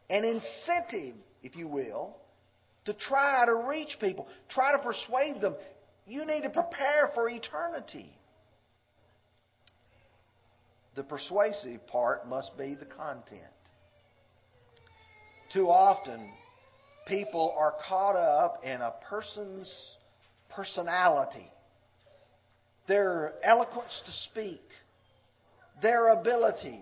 an 0.09 0.25
incentive, 0.25 1.16
if 1.42 1.57
you 1.57 1.66
will, 1.66 2.16
to 2.85 2.95
try 2.95 3.45
to 3.45 3.54
reach 3.69 3.97
people, 4.00 4.28
try 4.49 4.73
to 4.73 4.78
persuade 4.78 5.40
them. 5.40 5.57
You 6.07 6.25
need 6.25 6.42
to 6.42 6.50
prepare 6.50 7.11
for 7.14 7.28
eternity. 7.28 8.11
The 10.95 11.02
persuasive 11.02 11.87
part 11.88 12.28
must 12.28 12.57
be 12.57 12.76
the 12.78 12.87
content. 12.87 13.42
Too 15.52 15.69
often, 15.69 16.28
people 17.07 17.54
are 17.59 17.75
caught 17.88 18.16
up 18.16 18.64
in 18.64 18.80
a 18.80 18.95
person's 19.09 19.97
personality, 20.54 21.47
their 22.88 23.35
eloquence 23.42 24.02
to 24.04 24.12
speak, 24.30 24.62
their 25.83 26.09
ability. 26.09 26.80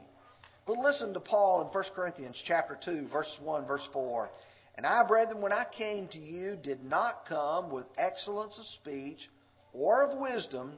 But 0.67 0.79
listen 0.79 1.15
to 1.15 1.21
Paul 1.21 1.63
in 1.63 1.69
1 1.69 1.85
Corinthians 1.95 2.43
chapter 2.47 2.79
2, 2.85 3.09
verse 3.13 3.39
1, 3.43 3.67
verse 3.67 3.87
4. 3.93 4.29
And 4.77 4.87
I, 4.87 5.03
brethren, 5.07 5.41
when 5.41 5.53
I 5.53 5.67
came 5.77 6.09
to 6.09 6.19
you, 6.19 6.57
did 6.63 6.85
not 6.85 7.27
come 7.29 7.71
with 7.71 7.87
excellence 7.97 8.59
of 8.59 8.67
speech 8.81 9.29
or 9.73 10.05
of 10.05 10.19
wisdom, 10.19 10.75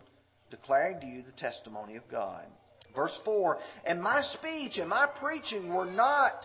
declaring 0.51 1.01
to 1.01 1.07
you 1.07 1.23
the 1.23 1.33
testimony 1.33 1.97
of 1.97 2.03
God. 2.11 2.47
Verse 2.95 3.17
4 3.25 3.59
And 3.87 4.01
my 4.01 4.23
speech 4.23 4.79
and 4.79 4.89
my 4.89 5.07
preaching 5.07 5.73
were 5.73 5.91
not 5.91 6.45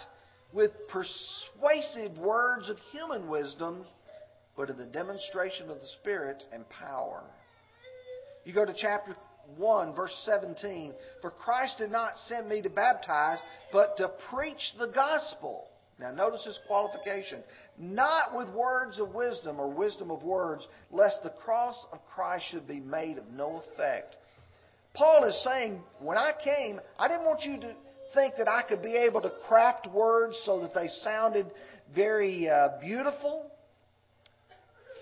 with 0.56 0.72
persuasive 0.88 2.18
words 2.18 2.70
of 2.70 2.78
human 2.92 3.30
wisdom, 3.30 3.86
but 4.58 4.70
in 4.70 4.78
the 4.78 4.86
demonstration 4.86 5.70
of 5.70 5.80
the 5.80 5.88
Spirit 6.02 6.42
and 6.52 6.68
power. 6.70 7.24
You 8.46 8.54
go 8.54 8.66
to 8.66 8.74
chapter 8.76 9.16
1, 9.58 9.94
verse 9.94 10.16
17. 10.26 10.94
For 11.22 11.30
Christ 11.30 11.80
did 11.80 11.92
not 11.92 12.18
send 12.28 12.48
me 12.48 12.62
to 12.62 12.70
baptize, 12.70 13.40
but 13.74 13.98
to 13.98 14.10
preach 14.32 14.74
the 14.80 14.88
gospel 14.88 15.68
now, 16.00 16.12
notice 16.12 16.44
his 16.44 16.60
qualification. 16.68 17.42
Not 17.78 18.36
with 18.36 18.50
words 18.50 19.00
of 19.00 19.14
wisdom 19.14 19.60
or 19.60 19.70
wisdom 19.70 20.12
of 20.12 20.24
words, 20.24 20.68
lest 20.92 21.24
the 21.24 21.30
cross 21.30 21.86
of 21.94 22.00
Christ 22.14 22.46
should 22.52 22.68
be 22.68 22.82
made 22.82 23.18
of 23.18 23.28
no 23.32 23.62
effect. 23.64 24.18
Paul 24.94 25.24
is 25.26 25.42
saying, 25.44 25.82
when 26.00 26.18
I 26.18 26.34
came, 26.44 26.80
I 27.00 27.08
didn't 27.08 27.26
want 27.26 27.44
you 27.44 27.60
to 27.62 27.76
think 28.16 28.36
that 28.38 28.48
I 28.48 28.64
could 28.64 28.82
be 28.82 28.96
able 28.96 29.22
to 29.22 29.32
craft 29.48 29.88
words 29.88 30.42
so 30.46 30.62
that 30.62 30.74
they 30.74 30.88
sounded 31.04 31.46
very 31.94 32.50
uh, 32.50 32.70
beautiful, 32.82 33.52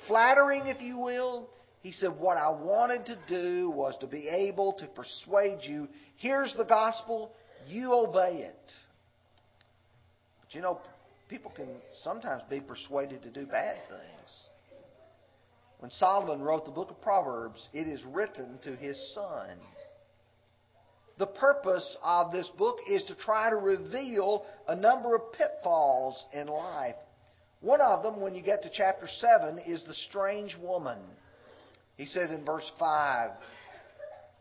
flattering, 0.07 0.63
if 0.65 0.81
you 0.81 0.97
will. 0.97 1.49
He 1.81 1.91
said, 1.91 2.11
What 2.19 2.37
I 2.37 2.49
wanted 2.49 3.05
to 3.05 3.17
do 3.27 3.69
was 3.69 3.95
to 4.01 4.07
be 4.07 4.27
able 4.27 4.73
to 4.73 4.87
persuade 4.87 5.59
you 5.61 5.87
here's 6.17 6.55
the 6.57 6.63
gospel, 6.63 7.31
you 7.67 7.93
obey 7.93 8.37
it. 8.37 8.71
But 10.41 10.55
you 10.55 10.61
know, 10.61 10.79
people 11.29 11.51
can 11.55 11.67
sometimes 12.01 12.41
be 12.49 12.61
persuaded 12.61 13.21
to 13.23 13.31
do 13.31 13.45
bad 13.45 13.75
things. 13.89 14.47
When 15.79 15.91
Solomon 15.91 16.41
wrote 16.41 16.63
the 16.63 16.71
book 16.71 16.89
of 16.89 17.01
Proverbs, 17.01 17.67
it 17.73 17.87
is 17.87 18.03
written 18.05 18.57
to 18.63 18.73
his 18.77 18.97
son. 19.13 19.57
The 21.17 21.27
purpose 21.27 21.97
of 22.03 22.31
this 22.31 22.49
book 22.57 22.77
is 22.89 23.03
to 23.03 23.15
try 23.15 23.49
to 23.49 23.55
reveal 23.55 24.45
a 24.67 24.75
number 24.75 25.15
of 25.15 25.31
pitfalls 25.33 26.23
in 26.33 26.47
life. 26.47 26.95
One 27.61 27.81
of 27.81 28.03
them, 28.03 28.19
when 28.19 28.35
you 28.35 28.41
get 28.41 28.63
to 28.63 28.69
chapter 28.71 29.07
7, 29.07 29.59
is 29.65 29.83
the 29.85 29.93
strange 29.93 30.57
woman. 30.61 30.97
He 31.97 32.05
says 32.05 32.31
in 32.31 32.43
verse 32.43 32.69
5 32.79 33.31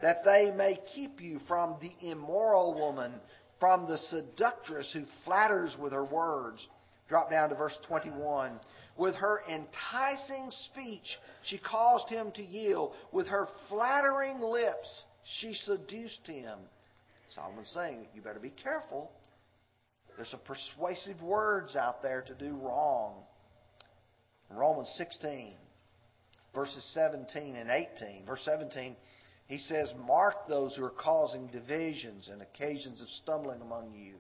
that 0.00 0.24
they 0.24 0.50
may 0.56 0.78
keep 0.94 1.20
you 1.20 1.38
from 1.46 1.76
the 1.80 2.10
immoral 2.10 2.74
woman 2.74 3.12
from 3.60 3.86
the 3.86 3.98
seductress 3.98 4.90
who 4.92 5.04
flatters 5.24 5.76
with 5.78 5.92
her 5.92 6.04
words. 6.04 6.66
Drop 7.08 7.30
down 7.30 7.50
to 7.50 7.54
verse 7.54 7.78
21. 7.86 8.58
With 8.96 9.14
her 9.14 9.42
enticing 9.48 10.50
speech, 10.50 11.16
she 11.44 11.58
caused 11.58 12.08
him 12.08 12.32
to 12.32 12.42
yield. 12.42 12.94
With 13.12 13.28
her 13.28 13.46
flattering 13.68 14.40
lips, 14.40 15.04
she 15.24 15.54
seduced 15.54 16.26
him. 16.26 16.58
Solomon's 17.34 17.70
saying, 17.74 18.06
you 18.14 18.22
better 18.22 18.40
be 18.40 18.52
careful. 18.62 19.10
There's 20.16 20.30
some 20.30 20.40
persuasive 20.44 21.22
words 21.22 21.76
out 21.76 22.02
there 22.02 22.22
to 22.22 22.34
do 22.34 22.56
wrong. 22.56 23.22
Romans 24.50 24.92
16, 24.98 25.54
verses 26.54 26.84
17 26.92 27.56
and 27.56 27.70
18. 27.70 28.26
Verse 28.26 28.42
17, 28.44 28.96
he 29.46 29.58
says, 29.58 29.92
Mark 30.06 30.46
those 30.46 30.76
who 30.76 30.84
are 30.84 30.90
causing 30.90 31.46
divisions 31.46 32.28
and 32.30 32.42
occasions 32.42 33.00
of 33.00 33.08
stumbling 33.22 33.62
among 33.62 33.94
you. 33.94 34.16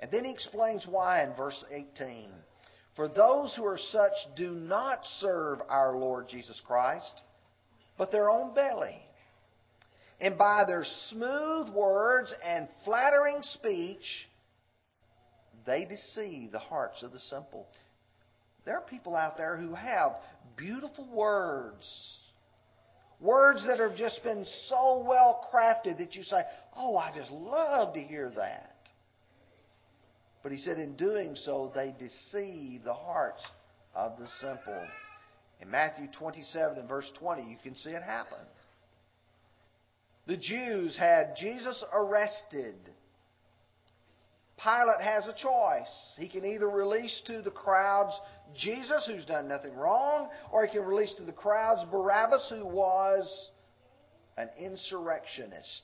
And 0.00 0.10
then 0.10 0.24
he 0.24 0.30
explains 0.30 0.86
why 0.88 1.22
in 1.22 1.34
verse 1.34 1.64
18. 1.70 2.30
For 2.96 3.08
those 3.08 3.54
who 3.56 3.64
are 3.64 3.78
such 3.78 4.12
do 4.36 4.52
not 4.52 5.00
serve 5.20 5.60
our 5.68 5.96
Lord 5.96 6.28
Jesus 6.28 6.60
Christ, 6.66 7.22
but 7.96 8.10
their 8.10 8.28
own 8.28 8.54
belly. 8.54 9.00
And 10.20 10.36
by 10.36 10.64
their 10.66 10.84
smooth 11.08 11.70
words 11.74 12.32
and 12.44 12.68
flattering 12.84 13.38
speech, 13.42 14.28
they 15.66 15.86
deceive 15.86 16.52
the 16.52 16.58
hearts 16.58 17.02
of 17.02 17.12
the 17.12 17.18
simple. 17.18 17.66
There 18.66 18.76
are 18.76 18.86
people 18.86 19.16
out 19.16 19.36
there 19.36 19.56
who 19.56 19.74
have 19.74 20.12
beautiful 20.56 21.08
words 21.12 22.20
Words 23.20 23.66
that 23.66 23.78
have 23.78 23.96
just 23.96 24.22
been 24.24 24.46
so 24.68 25.04
well 25.06 25.46
crafted 25.52 25.98
that 25.98 26.14
you 26.14 26.22
say, 26.22 26.40
Oh, 26.74 26.96
I 26.96 27.12
just 27.14 27.30
love 27.30 27.92
to 27.94 28.00
hear 28.00 28.30
that. 28.34 28.76
But 30.42 30.52
he 30.52 30.58
said, 30.58 30.78
in 30.78 30.96
doing 30.96 31.36
so, 31.36 31.70
they 31.74 31.94
deceive 31.98 32.82
the 32.82 32.94
hearts 32.94 33.46
of 33.94 34.12
the 34.18 34.26
simple. 34.40 34.86
In 35.60 35.70
Matthew 35.70 36.06
27 36.18 36.78
and 36.78 36.88
verse 36.88 37.12
20, 37.18 37.42
you 37.42 37.58
can 37.62 37.76
see 37.76 37.90
it 37.90 38.02
happen. 38.02 38.38
The 40.30 40.36
Jews 40.36 40.96
had 40.96 41.34
Jesus 41.36 41.82
arrested 41.92 42.76
Pilate 44.62 45.00
has 45.00 45.26
a 45.26 45.32
choice. 45.32 46.14
He 46.18 46.28
can 46.28 46.44
either 46.44 46.68
release 46.68 47.20
to 47.26 47.42
the 47.42 47.50
crowds 47.50 48.12
Jesus, 48.54 49.08
who's 49.10 49.26
done 49.26 49.48
nothing 49.48 49.74
wrong, 49.74 50.28
or 50.52 50.64
he 50.64 50.70
can 50.70 50.86
release 50.86 51.12
to 51.14 51.24
the 51.24 51.32
crowds 51.32 51.82
Barabbas, 51.90 52.48
who 52.54 52.64
was 52.64 53.50
an 54.36 54.50
insurrectionist. 54.56 55.82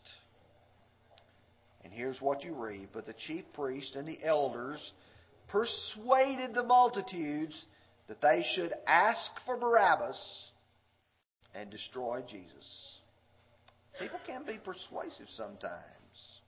And 1.83 1.93
here's 1.93 2.21
what 2.21 2.45
you 2.45 2.55
read 2.55 2.91
But 2.93 3.07
the 3.07 3.15
chief 3.27 3.45
priests 3.53 3.97
and 3.97 4.07
the 4.07 4.23
elders 4.23 4.93
persuaded 5.49 6.55
the 6.55 6.63
multitudes 6.63 7.65
that 8.07 8.21
they 8.21 8.47
should 8.55 8.73
ask 8.87 9.33
for 9.45 9.57
Barabbas 9.57 10.51
and 11.53 11.69
destroy 11.69 12.23
Jesus. 12.29 12.99
People 13.99 14.19
can 14.27 14.45
be 14.45 14.59
persuasive 14.59 15.29
sometimes. 15.31 16.41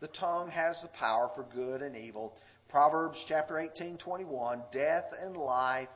The 0.00 0.08
tongue 0.08 0.50
has 0.50 0.80
the 0.82 0.88
power 0.88 1.30
for 1.34 1.44
good 1.54 1.80
and 1.80 1.96
evil. 1.96 2.34
Proverbs 2.68 3.24
chapter 3.28 3.54
18:21, 3.54 4.62
death 4.72 5.12
and 5.20 5.36
life 5.36 5.88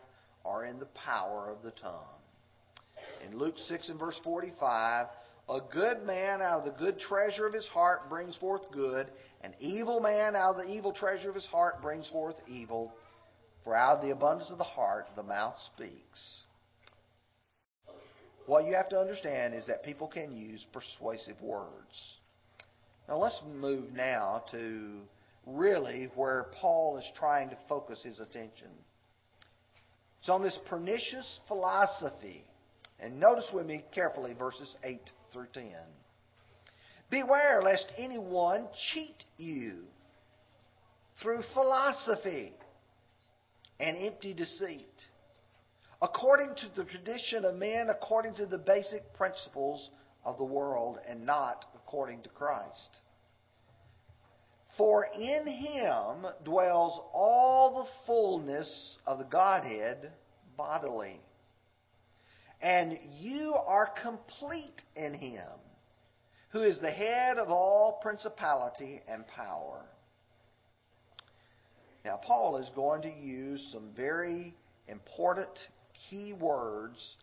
are 0.44 0.64
in 0.64 0.78
the 0.78 0.86
power 0.86 1.50
of 1.50 1.62
the 1.62 1.72
tongue. 1.72 2.22
In 3.24 3.36
Luke 3.36 3.58
6 3.58 3.88
and 3.88 3.98
verse 3.98 4.18
45, 4.22 5.08
a 5.48 5.60
good 5.72 6.04
man 6.04 6.40
out 6.40 6.60
of 6.60 6.64
the 6.64 6.78
good 6.78 7.00
treasure 7.00 7.46
of 7.46 7.52
his 7.52 7.66
heart 7.68 8.08
brings 8.08 8.36
forth 8.36 8.70
good, 8.70 9.10
an 9.42 9.54
evil 9.58 10.00
man 10.00 10.36
out 10.36 10.56
of 10.56 10.64
the 10.64 10.72
evil 10.72 10.92
treasure 10.92 11.28
of 11.28 11.34
his 11.34 11.46
heart 11.46 11.82
brings 11.82 12.08
forth 12.08 12.36
evil. 12.46 12.94
For 13.64 13.74
out 13.74 13.98
of 13.98 14.02
the 14.02 14.12
abundance 14.12 14.50
of 14.50 14.58
the 14.58 14.64
heart 14.64 15.08
the 15.16 15.22
mouth 15.22 15.58
speaks. 15.74 16.44
What 18.50 18.64
you 18.64 18.74
have 18.74 18.88
to 18.88 18.98
understand 18.98 19.54
is 19.54 19.68
that 19.68 19.84
people 19.84 20.08
can 20.08 20.36
use 20.36 20.66
persuasive 20.72 21.40
words. 21.40 22.16
Now 23.08 23.18
let's 23.18 23.40
move 23.46 23.92
now 23.92 24.42
to 24.50 25.02
really 25.46 26.08
where 26.16 26.46
Paul 26.60 26.98
is 26.98 27.04
trying 27.14 27.50
to 27.50 27.58
focus 27.68 28.02
his 28.02 28.18
attention. 28.18 28.70
It's 30.18 30.28
on 30.28 30.42
this 30.42 30.58
pernicious 30.68 31.38
philosophy. 31.46 32.42
And 32.98 33.20
notice 33.20 33.48
with 33.54 33.66
me 33.66 33.84
carefully 33.94 34.34
verses 34.36 34.76
8 34.82 34.98
through 35.32 35.46
10. 35.54 35.70
Beware 37.08 37.62
lest 37.62 37.86
anyone 37.96 38.66
cheat 38.92 39.22
you 39.36 39.84
through 41.22 41.42
philosophy 41.54 42.52
and 43.78 43.96
empty 43.96 44.34
deceit, 44.34 44.88
according 46.02 46.54
to 46.56 46.68
the 46.74 46.84
tradition 46.84 47.44
of 47.44 47.56
men, 47.56 47.88
according 47.90 48.34
to 48.34 48.46
the 48.46 48.58
basic 48.58 49.12
principles 49.14 49.90
of 50.24 50.38
the 50.38 50.44
world, 50.44 50.98
and 51.08 51.24
not 51.24 51.66
according 51.74 52.22
to 52.22 52.28
Christ. 52.30 53.00
For 54.78 55.04
in 55.14 55.46
him 55.46 56.26
dwells 56.44 56.98
all 57.12 57.82
the 57.82 57.90
fullness 58.06 58.98
of 59.06 59.18
the 59.18 59.24
Godhead 59.24 60.12
bodily. 60.56 61.20
And 62.62 62.98
you 63.18 63.54
are 63.54 63.90
complete 64.02 64.82
in 64.94 65.14
him, 65.14 65.48
who 66.50 66.62
is 66.62 66.78
the 66.80 66.90
head 66.90 67.38
of 67.38 67.48
all 67.48 67.98
principality 68.02 69.00
and 69.08 69.26
power. 69.26 69.84
Now, 72.04 72.18
Paul 72.22 72.56
is 72.58 72.70
going 72.74 73.02
to 73.02 73.12
use 73.12 73.70
some 73.72 73.90
very 73.94 74.54
important 74.88 75.50
key 76.08 76.32
words 76.32 77.16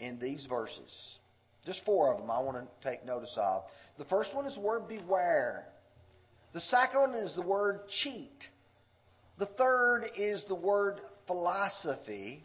in 0.00 0.18
these 0.18 0.46
verses. 0.48 1.18
Just 1.64 1.84
four 1.84 2.12
of 2.12 2.20
them 2.20 2.30
I 2.30 2.40
want 2.40 2.58
to 2.58 2.88
take 2.88 3.04
notice 3.04 3.34
of. 3.36 3.62
The 3.98 4.04
first 4.04 4.34
one 4.34 4.46
is 4.46 4.54
the 4.54 4.60
word 4.60 4.88
beware. 4.88 5.66
The 6.52 6.60
second 6.60 7.00
one 7.00 7.14
is 7.14 7.34
the 7.34 7.42
word 7.42 7.80
cheat. 8.02 8.44
The 9.38 9.46
third 9.58 10.04
is 10.16 10.44
the 10.48 10.54
word 10.54 11.00
philosophy. 11.26 12.44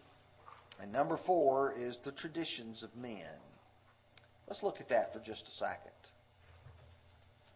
And 0.82 0.92
number 0.92 1.20
four 1.26 1.74
is 1.78 1.98
the 2.06 2.14
traditions 2.14 2.84
of 2.84 2.96
men. 2.96 3.26
Let's 4.48 4.64
look 4.64 4.80
at 4.80 4.90
that 4.90 5.14
for 5.14 5.20
just 5.20 5.44
a 5.44 5.52
second. 5.52 5.92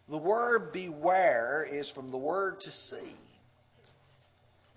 The 0.08 0.18
word 0.18 0.72
beware 0.72 1.66
is 1.68 1.90
from 1.94 2.10
the 2.10 2.18
word 2.18 2.60
to 2.60 2.70
see. 2.70 3.14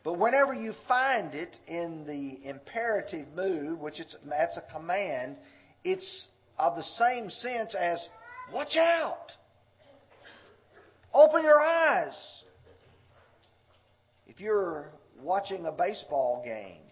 But 0.08 0.20
whenever 0.20 0.54
you 0.54 0.72
find 0.88 1.34
it 1.34 1.54
in 1.68 2.06
the 2.08 2.50
imperative 2.50 3.28
mood, 3.36 3.78
which 3.78 4.00
it's, 4.00 4.16
that's 4.26 4.56
a 4.56 4.64
command, 4.74 5.36
it's 5.84 6.28
of 6.58 6.78
the 6.78 6.84
same 6.84 7.30
sense 7.30 7.76
as 7.76 8.08
watch 8.54 8.78
out. 8.78 9.34
Open 11.14 11.44
your 11.44 11.62
eyes. 11.62 12.16
If 14.28 14.40
you're 14.40 14.94
watching 15.22 15.66
a 15.66 15.74
baseball 15.74 16.42
game 16.42 16.84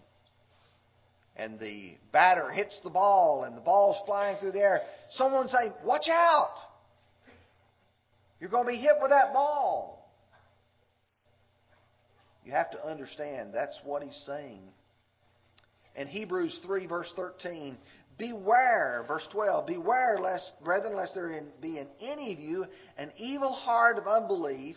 and 1.36 1.58
the 1.58 1.94
batter 2.12 2.50
hits 2.50 2.78
the 2.84 2.90
ball 2.90 3.44
and 3.44 3.56
the 3.56 3.62
ball's 3.62 3.96
flying 4.04 4.36
through 4.40 4.52
the 4.52 4.60
air, 4.60 4.82
someone 5.12 5.48
say, 5.48 5.72
Watch 5.86 6.10
out! 6.10 6.56
You're 8.40 8.50
going 8.50 8.66
to 8.66 8.72
be 8.72 8.76
hit 8.76 8.96
with 9.00 9.10
that 9.10 9.32
ball. 9.32 9.95
You 12.46 12.52
have 12.52 12.70
to 12.70 12.86
understand 12.86 13.50
that's 13.52 13.78
what 13.82 14.04
he's 14.04 14.22
saying. 14.24 14.60
In 15.96 16.06
Hebrews 16.06 16.60
3, 16.64 16.86
verse 16.86 17.12
13, 17.16 17.76
beware, 18.18 19.04
verse 19.08 19.26
12, 19.32 19.66
beware, 19.66 20.18
lest, 20.20 20.52
brethren, 20.62 20.94
lest 20.94 21.14
there 21.14 21.42
be 21.60 21.78
in 21.78 21.88
any 22.00 22.32
of 22.32 22.38
you 22.38 22.64
an 22.98 23.10
evil 23.16 23.52
heart 23.52 23.98
of 23.98 24.06
unbelief 24.06 24.76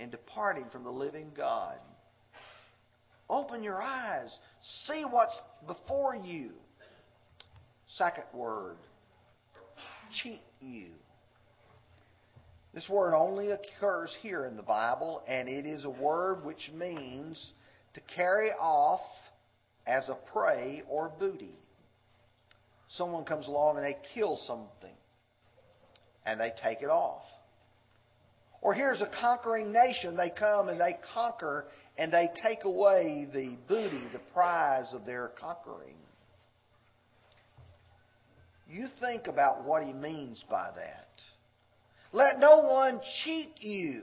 in 0.00 0.10
departing 0.10 0.66
from 0.70 0.84
the 0.84 0.90
living 0.90 1.30
God. 1.34 1.78
Open 3.30 3.62
your 3.62 3.80
eyes. 3.80 4.36
See 4.84 5.04
what's 5.08 5.40
before 5.66 6.14
you. 6.14 6.50
Second 7.88 8.24
word, 8.34 8.76
cheat 10.22 10.42
you. 10.60 10.90
This 12.74 12.88
word 12.88 13.14
only 13.14 13.50
occurs 13.50 14.14
here 14.22 14.46
in 14.46 14.56
the 14.56 14.62
Bible, 14.62 15.22
and 15.28 15.48
it 15.48 15.66
is 15.66 15.84
a 15.84 15.90
word 15.90 16.44
which 16.44 16.70
means 16.74 17.52
to 17.94 18.00
carry 18.14 18.50
off 18.52 19.02
as 19.86 20.08
a 20.08 20.14
prey 20.32 20.82
or 20.88 21.12
booty. 21.18 21.54
Someone 22.88 23.24
comes 23.24 23.46
along 23.46 23.76
and 23.76 23.84
they 23.84 23.96
kill 24.14 24.38
something, 24.46 24.96
and 26.24 26.40
they 26.40 26.50
take 26.62 26.80
it 26.80 26.88
off. 26.88 27.24
Or 28.62 28.72
here's 28.72 29.02
a 29.02 29.10
conquering 29.20 29.72
nation. 29.72 30.16
They 30.16 30.30
come 30.30 30.68
and 30.68 30.80
they 30.80 30.96
conquer 31.12 31.66
and 31.98 32.12
they 32.12 32.28
take 32.42 32.64
away 32.64 33.26
the 33.32 33.56
booty, 33.68 34.08
the 34.12 34.20
prize 34.32 34.94
of 34.94 35.04
their 35.04 35.32
conquering. 35.38 35.96
You 38.70 38.86
think 39.00 39.26
about 39.26 39.64
what 39.64 39.82
he 39.82 39.92
means 39.92 40.44
by 40.48 40.70
that. 40.76 41.08
Let 42.12 42.38
no 42.38 42.58
one 42.58 43.00
cheat 43.24 43.52
you. 43.58 44.02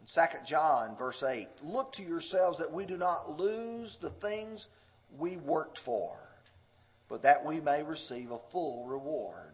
In 0.00 0.06
2 0.14 0.20
John, 0.46 0.96
verse 0.96 1.22
8, 1.22 1.48
look 1.62 1.92
to 1.94 2.02
yourselves 2.02 2.58
that 2.58 2.72
we 2.72 2.86
do 2.86 2.96
not 2.96 3.38
lose 3.38 3.96
the 4.00 4.12
things 4.22 4.66
we 5.18 5.36
worked 5.36 5.78
for, 5.84 6.16
but 7.08 7.22
that 7.22 7.44
we 7.44 7.60
may 7.60 7.82
receive 7.82 8.30
a 8.30 8.38
full 8.52 8.86
reward. 8.86 9.52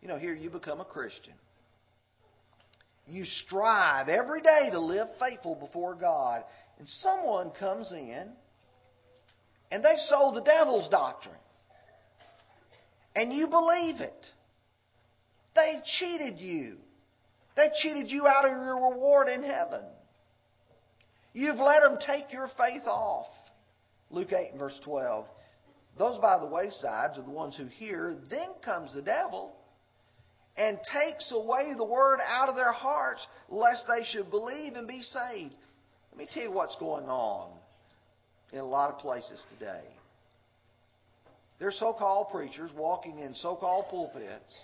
You 0.00 0.08
know, 0.08 0.18
here 0.18 0.34
you 0.34 0.50
become 0.50 0.80
a 0.80 0.84
Christian. 0.84 1.34
You 3.06 3.24
strive 3.24 4.08
every 4.08 4.42
day 4.42 4.70
to 4.70 4.80
live 4.80 5.08
faithful 5.18 5.54
before 5.54 5.94
God, 5.94 6.44
and 6.78 6.88
someone 6.88 7.50
comes 7.58 7.90
in 7.92 8.32
and 9.70 9.82
they 9.82 9.94
sow 10.06 10.32
the 10.34 10.42
devil's 10.42 10.88
doctrine. 10.90 11.34
And 13.16 13.32
you 13.32 13.46
believe 13.46 14.00
it. 14.00 14.26
They've 15.54 15.84
cheated 15.98 16.38
you. 16.38 16.76
They 17.56 17.68
cheated 17.82 18.10
you 18.10 18.26
out 18.26 18.46
of 18.46 18.52
your 18.52 18.90
reward 18.90 19.28
in 19.28 19.42
heaven. 19.42 19.84
You've 21.34 21.56
let 21.56 21.82
them 21.82 21.98
take 22.06 22.32
your 22.32 22.48
faith 22.56 22.86
off. 22.86 23.26
Luke 24.10 24.32
8 24.32 24.58
verse 24.58 24.78
12. 24.84 25.26
Those 25.98 26.18
by 26.18 26.38
the 26.38 26.46
waysides 26.46 27.18
are 27.18 27.22
the 27.22 27.30
ones 27.30 27.56
who 27.56 27.66
hear. 27.66 28.16
Then 28.30 28.48
comes 28.64 28.94
the 28.94 29.02
devil 29.02 29.54
and 30.56 30.78
takes 30.92 31.32
away 31.32 31.72
the 31.76 31.84
word 31.84 32.18
out 32.26 32.48
of 32.48 32.56
their 32.56 32.72
hearts, 32.72 33.26
lest 33.48 33.84
they 33.88 34.04
should 34.04 34.30
believe 34.30 34.74
and 34.74 34.86
be 34.86 35.02
saved. 35.02 35.54
Let 36.10 36.18
me 36.18 36.28
tell 36.32 36.42
you 36.42 36.52
what's 36.52 36.76
going 36.76 37.06
on 37.06 37.50
in 38.52 38.58
a 38.58 38.64
lot 38.64 38.90
of 38.90 38.98
places 38.98 39.42
today. 39.58 39.84
There's 41.58 41.78
so 41.78 41.92
called 41.92 42.28
preachers 42.30 42.70
walking 42.76 43.18
in 43.18 43.34
so 43.34 43.54
called 43.54 43.86
pulpits 43.88 44.62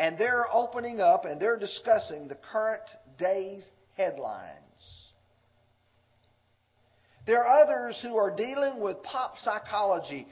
and 0.00 0.16
they're 0.16 0.46
opening 0.50 0.98
up 0.98 1.26
and 1.26 1.38
they're 1.38 1.58
discussing 1.58 2.26
the 2.26 2.38
current 2.50 2.88
day's 3.18 3.68
headlines. 3.98 5.10
There 7.26 7.44
are 7.44 7.62
others 7.62 8.00
who 8.02 8.16
are 8.16 8.34
dealing 8.34 8.80
with 8.80 9.02
pop 9.02 9.34
psychology, 9.42 10.26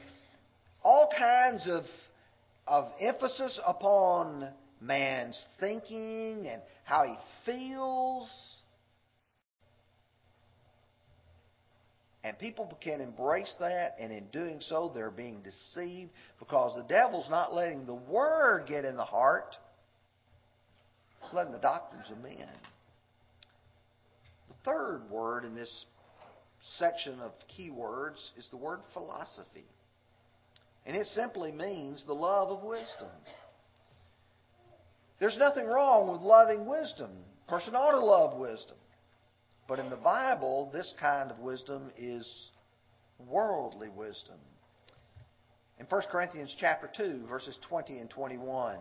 all 0.82 1.10
kinds 1.16 1.68
of, 1.68 1.82
of 2.66 2.86
emphasis 2.98 3.60
upon 3.66 4.50
man's 4.80 5.38
thinking 5.60 6.48
and 6.50 6.62
how 6.84 7.04
he 7.04 7.14
feels. 7.44 8.57
And 12.28 12.38
people 12.38 12.70
can 12.82 13.00
embrace 13.00 13.56
that, 13.58 13.96
and 13.98 14.12
in 14.12 14.26
doing 14.26 14.58
so, 14.60 14.92
they're 14.94 15.10
being 15.10 15.40
deceived 15.40 16.10
because 16.38 16.76
the 16.76 16.82
devil's 16.82 17.30
not 17.30 17.54
letting 17.54 17.86
the 17.86 17.94
Word 17.94 18.66
get 18.68 18.84
in 18.84 18.96
the 18.96 19.04
heart, 19.04 19.56
letting 21.32 21.52
the 21.52 21.58
doctrines 21.58 22.04
of 22.10 22.18
men. 22.18 22.50
The 24.48 24.70
third 24.70 25.10
word 25.10 25.46
in 25.46 25.54
this 25.54 25.86
section 26.76 27.18
of 27.20 27.32
key 27.56 27.70
words 27.70 28.32
is 28.36 28.46
the 28.50 28.58
word 28.58 28.80
philosophy. 28.92 29.64
And 30.84 30.94
it 30.94 31.06
simply 31.06 31.50
means 31.50 32.04
the 32.04 32.12
love 32.12 32.50
of 32.50 32.62
wisdom. 32.62 33.08
There's 35.18 35.38
nothing 35.38 35.66
wrong 35.66 36.12
with 36.12 36.20
loving 36.20 36.66
wisdom. 36.66 37.10
A 37.46 37.50
person 37.50 37.74
ought 37.74 37.92
to 37.92 38.04
love 38.04 38.38
wisdom. 38.38 38.76
But 39.68 39.78
in 39.78 39.90
the 39.90 39.96
Bible, 39.96 40.70
this 40.72 40.94
kind 40.98 41.30
of 41.30 41.38
wisdom 41.40 41.92
is 41.98 42.50
worldly 43.28 43.90
wisdom. 43.90 44.38
In 45.78 45.86
1 45.86 46.02
Corinthians 46.10 46.56
chapter 46.58 46.90
2, 46.96 47.26
verses 47.28 47.56
20 47.68 47.98
and 47.98 48.10
21, 48.10 48.78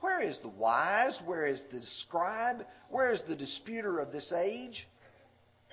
where 0.00 0.20
is 0.20 0.40
the 0.40 0.48
wise? 0.48 1.18
Where 1.24 1.46
is 1.46 1.64
the 1.70 1.80
scribe? 2.00 2.66
Where 2.90 3.12
is 3.12 3.22
the 3.28 3.36
disputer 3.36 4.00
of 4.00 4.10
this 4.10 4.32
age? 4.32 4.86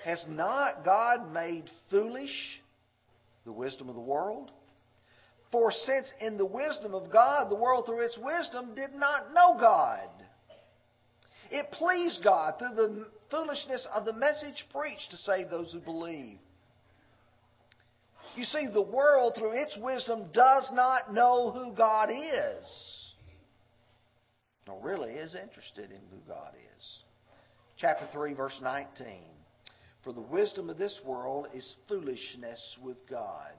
Has 0.04 0.24
not 0.28 0.84
God 0.84 1.32
made 1.32 1.64
foolish 1.90 2.62
the 3.44 3.52
wisdom 3.52 3.88
of 3.88 3.96
the 3.96 4.00
world? 4.00 4.52
For 5.50 5.72
since 5.72 6.10
in 6.20 6.38
the 6.38 6.46
wisdom 6.46 6.94
of 6.94 7.12
God, 7.12 7.50
the 7.50 7.56
world 7.56 7.86
through 7.86 8.04
its 8.04 8.18
wisdom 8.18 8.74
did 8.74 8.94
not 8.94 9.32
know 9.34 9.56
God, 9.58 10.08
it 11.50 11.70
pleased 11.72 12.22
God 12.24 12.54
through 12.58 12.74
the 12.74 13.06
foolishness 13.30 13.86
of 13.94 14.04
the 14.04 14.12
message 14.12 14.66
preached 14.72 15.10
to 15.10 15.16
save 15.16 15.50
those 15.50 15.72
who 15.72 15.80
believe. 15.80 16.38
You 18.34 18.44
see, 18.44 18.66
the 18.72 18.82
world, 18.82 19.34
through 19.38 19.52
its 19.52 19.76
wisdom, 19.80 20.26
does 20.32 20.70
not 20.72 21.12
know 21.12 21.50
who 21.50 21.74
God 21.74 22.10
is. 22.10 23.14
Nor 24.66 24.80
really 24.82 25.12
is 25.12 25.34
interested 25.34 25.90
in 25.90 26.00
who 26.10 26.18
God 26.28 26.52
is. 26.76 27.00
Chapter 27.78 28.08
3, 28.12 28.34
verse 28.34 28.58
19. 28.62 29.22
For 30.02 30.12
the 30.12 30.20
wisdom 30.20 30.70
of 30.70 30.78
this 30.78 31.00
world 31.04 31.46
is 31.54 31.76
foolishness 31.88 32.78
with 32.82 32.98
God. 33.08 33.52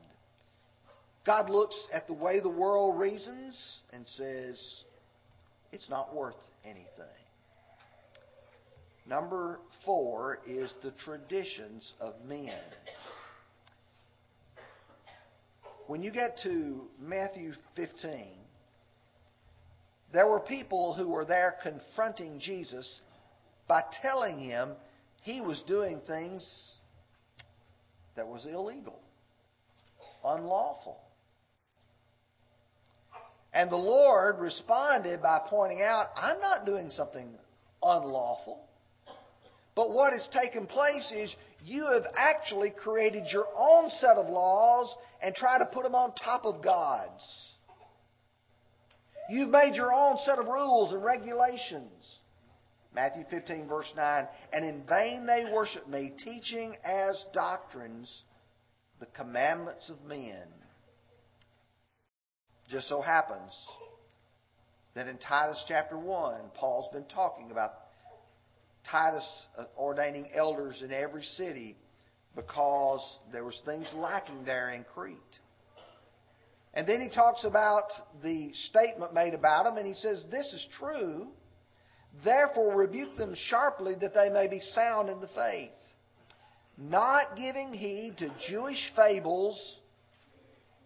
God 1.25 1.49
looks 1.49 1.87
at 1.93 2.07
the 2.07 2.13
way 2.13 2.39
the 2.39 2.49
world 2.49 2.99
reasons 2.99 3.81
and 3.91 4.07
says, 4.07 4.83
it's 5.71 5.89
not 5.89 6.15
worth 6.15 6.37
anything. 6.63 7.26
Number 9.07 9.59
four 9.85 10.39
is 10.45 10.73
the 10.83 10.91
traditions 10.91 11.93
of 12.01 12.13
men. 12.27 12.59
When 15.87 16.03
you 16.03 16.11
get 16.11 16.39
to 16.43 16.81
Matthew 16.99 17.53
15, 17.77 18.33
there 20.11 20.27
were 20.27 20.41
people 20.41 20.93
who 20.93 21.07
were 21.07 21.23
there 21.23 21.55
confronting 21.63 22.39
Jesus 22.39 23.01
by 23.67 23.83
telling 24.01 24.39
him 24.39 24.71
he 25.23 25.39
was 25.39 25.61
doing 25.67 26.01
things 26.05 26.75
that 28.17 28.27
was 28.27 28.45
illegal, 28.45 28.99
unlawful. 30.25 30.97
And 33.53 33.69
the 33.71 33.77
Lord 33.77 34.39
responded 34.39 35.21
by 35.21 35.39
pointing 35.49 35.81
out, 35.81 36.07
I'm 36.15 36.41
not 36.41 36.65
doing 36.65 36.91
something 36.91 37.29
unlawful. 37.81 38.66
But 39.77 39.91
what 39.91 40.11
has 40.11 40.27
taken 40.33 40.65
place 40.65 41.13
is 41.15 41.35
you 41.63 41.85
have 41.85 42.05
actually 42.15 42.71
created 42.71 43.25
your 43.31 43.45
own 43.55 43.91
set 43.91 44.17
of 44.17 44.27
laws 44.27 44.93
and 45.21 45.35
try 45.35 45.59
to 45.59 45.67
put 45.67 45.83
them 45.83 45.93
on 45.93 46.13
top 46.15 46.45
of 46.45 46.63
God's. 46.63 47.53
You've 49.29 49.49
made 49.49 49.75
your 49.75 49.93
own 49.93 50.17
set 50.25 50.39
of 50.39 50.47
rules 50.47 50.93
and 50.93 51.03
regulations. 51.03 52.17
Matthew 52.95 53.23
15, 53.29 53.67
verse 53.67 53.93
9. 53.95 54.27
And 54.51 54.65
in 54.65 54.81
vain 54.89 55.27
they 55.27 55.45
worship 55.53 55.87
me, 55.87 56.11
teaching 56.23 56.73
as 56.83 57.23
doctrines 57.31 58.23
the 58.99 59.05
commandments 59.05 59.91
of 59.91 60.03
men. 60.09 60.47
Just 62.67 62.89
so 62.89 62.99
happens 62.99 63.55
that 64.95 65.07
in 65.07 65.19
Titus 65.19 65.63
chapter 65.67 65.99
1, 65.99 66.39
Paul's 66.55 66.91
been 66.91 67.05
talking 67.05 67.51
about 67.51 67.73
Titus 68.89 69.27
uh, 69.57 69.65
ordaining 69.77 70.27
elders 70.35 70.81
in 70.83 70.91
every 70.91 71.23
city 71.23 71.75
because 72.35 73.01
there 73.31 73.43
was 73.43 73.59
things 73.65 73.91
lacking 73.95 74.45
there 74.45 74.69
in 74.69 74.85
Crete. 74.93 75.17
And 76.73 76.87
then 76.87 77.01
he 77.01 77.09
talks 77.09 77.43
about 77.43 77.89
the 78.21 78.51
statement 78.53 79.13
made 79.13 79.33
about 79.33 79.63
them, 79.63 79.77
and 79.77 79.87
he 79.87 79.95
says, 79.95 80.23
This 80.29 80.45
is 80.53 80.67
true. 80.77 81.27
Therefore, 82.23 82.75
rebuke 82.75 83.15
them 83.15 83.33
sharply 83.35 83.95
that 84.01 84.13
they 84.13 84.29
may 84.29 84.47
be 84.47 84.59
sound 84.59 85.09
in 85.09 85.19
the 85.19 85.27
faith, 85.29 85.71
not 86.77 87.35
giving 87.35 87.73
heed 87.73 88.15
to 88.19 88.29
Jewish 88.49 88.91
fables 88.95 89.77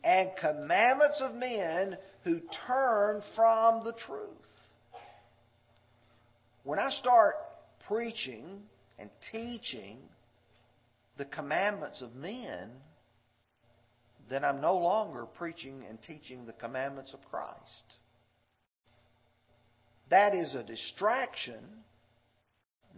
and 0.03 0.29
commandments 0.39 1.21
of 1.21 1.35
men 1.35 1.97
who 2.23 2.39
turn 2.67 3.21
from 3.35 3.83
the 3.83 3.93
truth. 3.93 4.29
When 6.63 6.79
I 6.79 6.91
start 6.91 7.35
preaching 7.87 8.61
and 8.99 9.09
teaching 9.31 9.97
the 11.17 11.25
commandments 11.25 12.01
of 12.01 12.15
men, 12.15 12.71
then 14.29 14.43
I'm 14.43 14.61
no 14.61 14.77
longer 14.77 15.25
preaching 15.25 15.83
and 15.87 16.01
teaching 16.01 16.45
the 16.45 16.53
commandments 16.53 17.13
of 17.13 17.19
Christ. 17.29 17.95
That 20.09 20.33
is 20.33 20.55
a 20.55 20.63
distraction. 20.63 21.63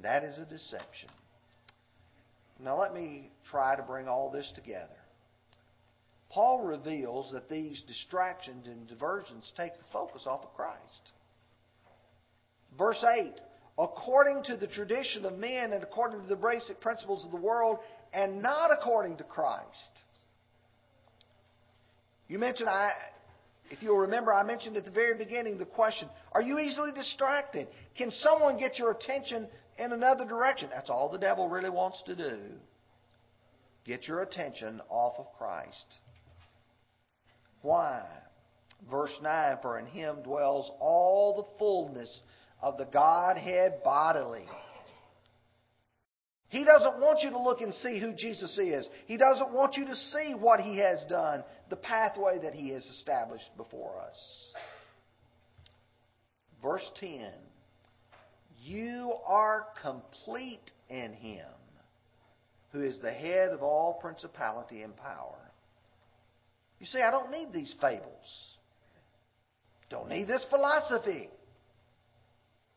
That 0.01 0.23
is 0.23 0.37
a 0.37 0.45
deception. 0.45 1.09
Now, 2.59 2.79
let 2.79 2.93
me 2.93 3.31
try 3.49 3.75
to 3.75 3.83
bring 3.83 4.07
all 4.07 4.31
this 4.31 4.51
together. 4.55 4.89
Paul 6.29 6.63
reveals 6.63 7.31
that 7.31 7.49
these 7.49 7.83
distractions 7.87 8.67
and 8.67 8.87
diversions 8.87 9.51
take 9.55 9.73
the 9.77 9.83
focus 9.91 10.23
off 10.25 10.43
of 10.43 10.53
Christ. 10.55 11.11
Verse 12.77 13.03
8 13.03 13.33
according 13.77 14.43
to 14.43 14.57
the 14.57 14.67
tradition 14.67 15.25
of 15.25 15.37
men 15.37 15.73
and 15.73 15.83
according 15.83 16.21
to 16.21 16.27
the 16.27 16.35
basic 16.35 16.79
principles 16.79 17.25
of 17.25 17.31
the 17.31 17.37
world, 17.37 17.79
and 18.13 18.41
not 18.41 18.69
according 18.71 19.17
to 19.17 19.23
Christ. 19.23 20.03
You 22.27 22.39
mentioned, 22.39 22.69
I, 22.69 22.91
if 23.69 23.81
you'll 23.81 23.97
remember, 23.97 24.33
I 24.33 24.43
mentioned 24.43 24.77
at 24.77 24.85
the 24.85 24.91
very 24.91 25.17
beginning 25.17 25.57
the 25.57 25.65
question 25.65 26.07
Are 26.33 26.41
you 26.41 26.59
easily 26.59 26.91
distracted? 26.91 27.67
Can 27.97 28.11
someone 28.11 28.57
get 28.57 28.77
your 28.77 28.91
attention 28.91 29.47
in 29.77 29.91
another 29.91 30.25
direction? 30.25 30.69
That's 30.73 30.89
all 30.89 31.09
the 31.11 31.17
devil 31.17 31.49
really 31.49 31.69
wants 31.69 32.03
to 32.03 32.15
do. 32.15 32.37
Get 33.85 34.07
your 34.07 34.21
attention 34.21 34.81
off 34.89 35.15
of 35.17 35.25
Christ. 35.37 35.99
Why? 37.61 38.03
Verse 38.89 39.17
9 39.21 39.57
For 39.61 39.79
in 39.79 39.87
him 39.87 40.17
dwells 40.23 40.71
all 40.79 41.35
the 41.35 41.57
fullness 41.57 42.21
of 42.63 42.77
the 42.77 42.85
Godhead 42.85 43.83
bodily. 43.83 44.45
He 46.47 46.63
doesn't 46.63 46.99
want 46.99 47.19
you 47.21 47.31
to 47.31 47.39
look 47.39 47.59
and 47.59 47.73
see 47.73 47.99
who 47.99 48.13
Jesus 48.13 48.57
is. 48.57 48.87
He 49.05 49.17
doesn't 49.17 49.51
want 49.51 49.75
you 49.75 49.85
to 49.85 49.95
see 49.95 50.33
what 50.39 50.61
He 50.61 50.77
has 50.77 51.03
done, 51.09 51.43
the 51.69 51.75
pathway 51.75 52.39
that 52.41 52.53
He 52.53 52.69
has 52.69 52.85
established 52.85 53.49
before 53.57 53.99
us. 53.99 54.51
Verse 56.61 56.89
10 57.01 57.31
You 58.61 59.11
are 59.27 59.65
complete 59.81 60.71
in 60.89 61.11
Him, 61.13 61.45
who 62.71 62.81
is 62.81 62.97
the 62.99 63.11
head 63.11 63.49
of 63.49 63.61
all 63.61 63.99
principality 63.99 64.83
and 64.83 64.95
power. 64.95 65.51
You 66.79 66.85
see, 66.85 67.01
I 67.01 67.11
don't 67.11 67.29
need 67.29 67.51
these 67.51 67.75
fables, 67.81 68.55
don't 69.89 70.07
need 70.07 70.27
this 70.27 70.45
philosophy. 70.49 71.29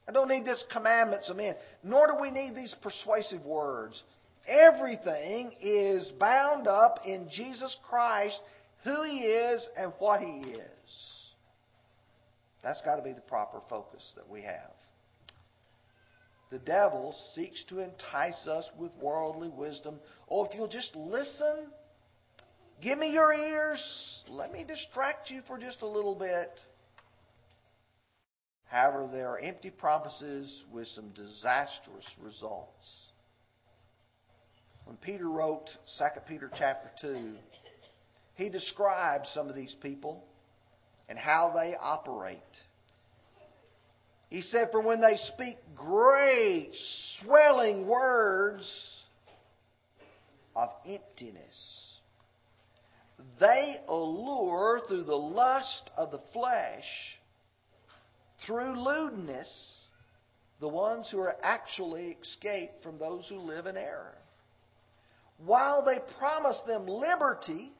I 0.09 0.12
don't 0.12 0.29
need 0.29 0.45
this 0.45 0.64
commandments 0.73 1.29
of 1.29 1.37
men, 1.37 1.55
nor 1.83 2.07
do 2.07 2.14
we 2.21 2.31
need 2.31 2.55
these 2.55 2.75
persuasive 2.83 3.45
words. 3.45 4.03
Everything 4.47 5.53
is 5.61 6.12
bound 6.21 6.69
up 6.69 7.01
in 7.05 7.29
Jesus 7.31 7.77
Christ, 7.88 8.40
who 8.85 9.03
He 9.03 9.19
is 9.19 9.69
and 9.77 9.92
what 9.99 10.21
He 10.21 10.53
is. 10.53 11.16
That's 12.62 12.83
got 12.83 12.97
to 12.97 13.03
be 13.03 13.12
the 13.12 13.21
proper 13.23 13.61
focus 13.69 14.12
that 14.16 14.29
we 14.29 14.42
have. 14.42 14.71
The 16.51 16.59
devil 16.61 17.14
seeks 17.35 17.64
to 17.69 17.81
entice 17.81 18.47
us 18.47 18.71
with 18.79 18.92
worldly 19.03 19.49
wisdom. 19.49 19.99
Oh, 20.31 20.45
if 20.45 20.55
you'll 20.55 20.69
just 20.69 20.95
listen, 20.95 21.66
give 22.81 22.99
me 22.99 23.11
your 23.12 23.35
ears, 23.35 24.23
let 24.29 24.53
me 24.53 24.64
distract 24.64 25.31
you 25.31 25.42
for 25.49 25.59
just 25.59 25.83
a 25.83 25.87
little 25.87 26.14
bit. 26.14 26.51
However, 28.66 29.09
there 29.11 29.29
are 29.31 29.38
empty 29.38 29.70
promises 29.70 30.64
with 30.72 30.88
some 30.88 31.11
disastrous 31.11 32.07
results. 32.20 33.07
When 34.85 34.96
Peter 34.96 35.29
wrote 35.29 35.68
2 35.98 36.05
Peter 36.29 36.50
chapter 36.57 36.90
2, 37.00 37.35
he 38.35 38.50
described 38.50 39.26
some 39.33 39.48
of 39.48 39.57
these 39.57 39.74
people 39.81 40.22
and 41.09 41.18
how 41.18 41.52
they 41.55 41.74
operate. 41.81 42.38
He 44.29 44.42
said, 44.42 44.68
For 44.72 44.81
when 44.81 45.00
they 45.00 45.16
speak 45.16 45.57
great, 45.74 46.70
swelling 47.20 47.87
words 47.87 48.68
of 50.55 50.70
emptiness, 50.85 51.98
they 53.40 53.76
allure 53.88 54.81
through 54.88 55.05
the 55.05 55.14
lust 55.14 55.90
of 55.96 56.11
the 56.11 56.20
flesh 56.33 57.15
through 58.46 58.80
lewdness 58.82 59.76
the 60.61 60.68
ones 60.68 61.09
who 61.11 61.18
are 61.18 61.37
actually 61.42 62.16
escaped 62.22 62.82
from 62.82 62.98
those 62.98 63.26
who 63.28 63.38
live 63.38 63.66
in 63.66 63.76
error. 63.76 64.14
While 65.38 65.85
they 65.85 65.98
promise 66.18 66.61
them 66.66 66.87
liberty, 66.87 67.72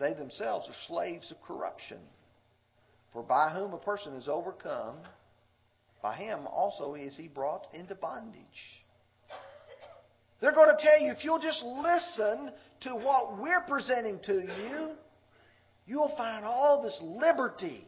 they 0.00 0.14
themselves 0.14 0.68
are 0.68 0.88
slaves 0.88 1.30
of 1.30 1.40
corruption. 1.42 1.98
For 3.12 3.22
by 3.22 3.50
whom 3.50 3.74
a 3.74 3.78
person 3.78 4.14
is 4.14 4.26
overcome, 4.26 4.96
by 6.02 6.16
him 6.16 6.48
also 6.48 6.94
is 6.94 7.16
he 7.16 7.28
brought 7.28 7.68
into 7.72 7.94
bondage. 7.94 8.42
They're 10.40 10.52
going 10.52 10.76
to 10.76 10.82
tell 10.82 11.00
you 11.00 11.12
if 11.12 11.22
you'll 11.22 11.38
just 11.38 11.62
listen 11.62 12.50
to 12.80 12.90
what 12.96 13.38
we're 13.38 13.62
presenting 13.68 14.18
to 14.24 14.32
you, 14.32 14.90
you'll 15.86 16.12
find 16.16 16.44
all 16.44 16.82
this 16.82 17.00
liberty 17.04 17.86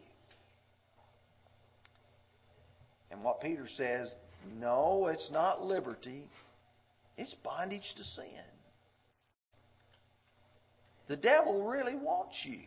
and 3.14 3.22
what 3.22 3.40
Peter 3.40 3.66
says, 3.77 4.12
no, 4.59 5.07
it's 5.07 5.31
not 5.31 5.62
liberty, 5.62 6.29
it's 7.16 7.35
bondage 7.44 7.94
to 7.96 8.03
sin. 8.03 8.44
The 11.07 11.16
devil 11.16 11.64
really 11.64 11.94
wants 11.94 12.35
you. 12.44 12.59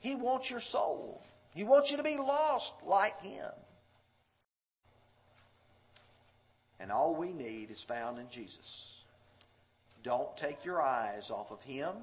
He 0.00 0.16
wants 0.16 0.50
your 0.50 0.60
soul. 0.60 1.20
He 1.52 1.64
wants 1.64 1.90
you 1.90 1.96
to 1.96 2.02
be 2.02 2.16
lost 2.18 2.72
like 2.84 3.20
him. 3.20 3.50
And 6.80 6.90
all 6.90 7.14
we 7.14 7.32
need 7.32 7.70
is 7.70 7.82
found 7.86 8.18
in 8.18 8.26
Jesus. 8.32 8.92
Don't 10.02 10.36
take 10.38 10.64
your 10.64 10.80
eyes 10.82 11.30
off 11.30 11.50
of 11.50 11.60
him. 11.60 11.94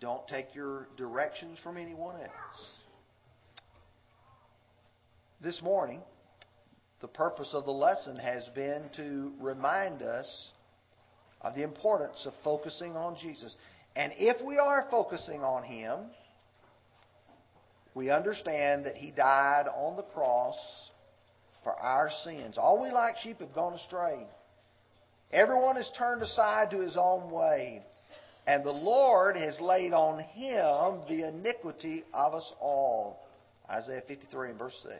Don't 0.00 0.26
take 0.28 0.54
your 0.54 0.88
directions 0.96 1.58
from 1.62 1.76
anyone 1.76 2.16
else. 2.16 2.83
This 5.42 5.60
morning, 5.62 6.00
the 7.00 7.08
purpose 7.08 7.52
of 7.54 7.64
the 7.64 7.72
lesson 7.72 8.16
has 8.16 8.48
been 8.54 8.84
to 8.96 9.32
remind 9.40 10.02
us 10.02 10.52
of 11.40 11.54
the 11.54 11.62
importance 11.62 12.24
of 12.26 12.32
focusing 12.42 12.96
on 12.96 13.16
Jesus. 13.20 13.54
And 13.94 14.12
if 14.16 14.44
we 14.44 14.56
are 14.58 14.86
focusing 14.90 15.42
on 15.42 15.62
Him, 15.62 15.98
we 17.94 18.10
understand 18.10 18.86
that 18.86 18.96
He 18.96 19.10
died 19.10 19.66
on 19.66 19.96
the 19.96 20.02
cross 20.02 20.56
for 21.62 21.74
our 21.74 22.10
sins. 22.22 22.56
All 22.56 22.80
we 22.80 22.90
like 22.90 23.16
sheep 23.18 23.40
have 23.40 23.54
gone 23.54 23.74
astray. 23.74 24.26
Everyone 25.32 25.76
has 25.76 25.90
turned 25.98 26.22
aside 26.22 26.70
to 26.70 26.80
his 26.80 26.96
own 26.96 27.30
way. 27.30 27.82
And 28.46 28.62
the 28.62 28.70
Lord 28.70 29.36
has 29.36 29.58
laid 29.58 29.92
on 29.92 30.20
him 30.20 31.00
the 31.08 31.28
iniquity 31.28 32.04
of 32.12 32.34
us 32.34 32.52
all. 32.60 33.23
Isaiah 33.70 34.02
53 34.06 34.50
and 34.50 34.58
verse 34.58 34.78
6. 34.82 34.94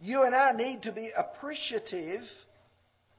You 0.00 0.22
and 0.22 0.34
I 0.34 0.52
need 0.52 0.82
to 0.82 0.92
be 0.92 1.10
appreciative 1.16 2.22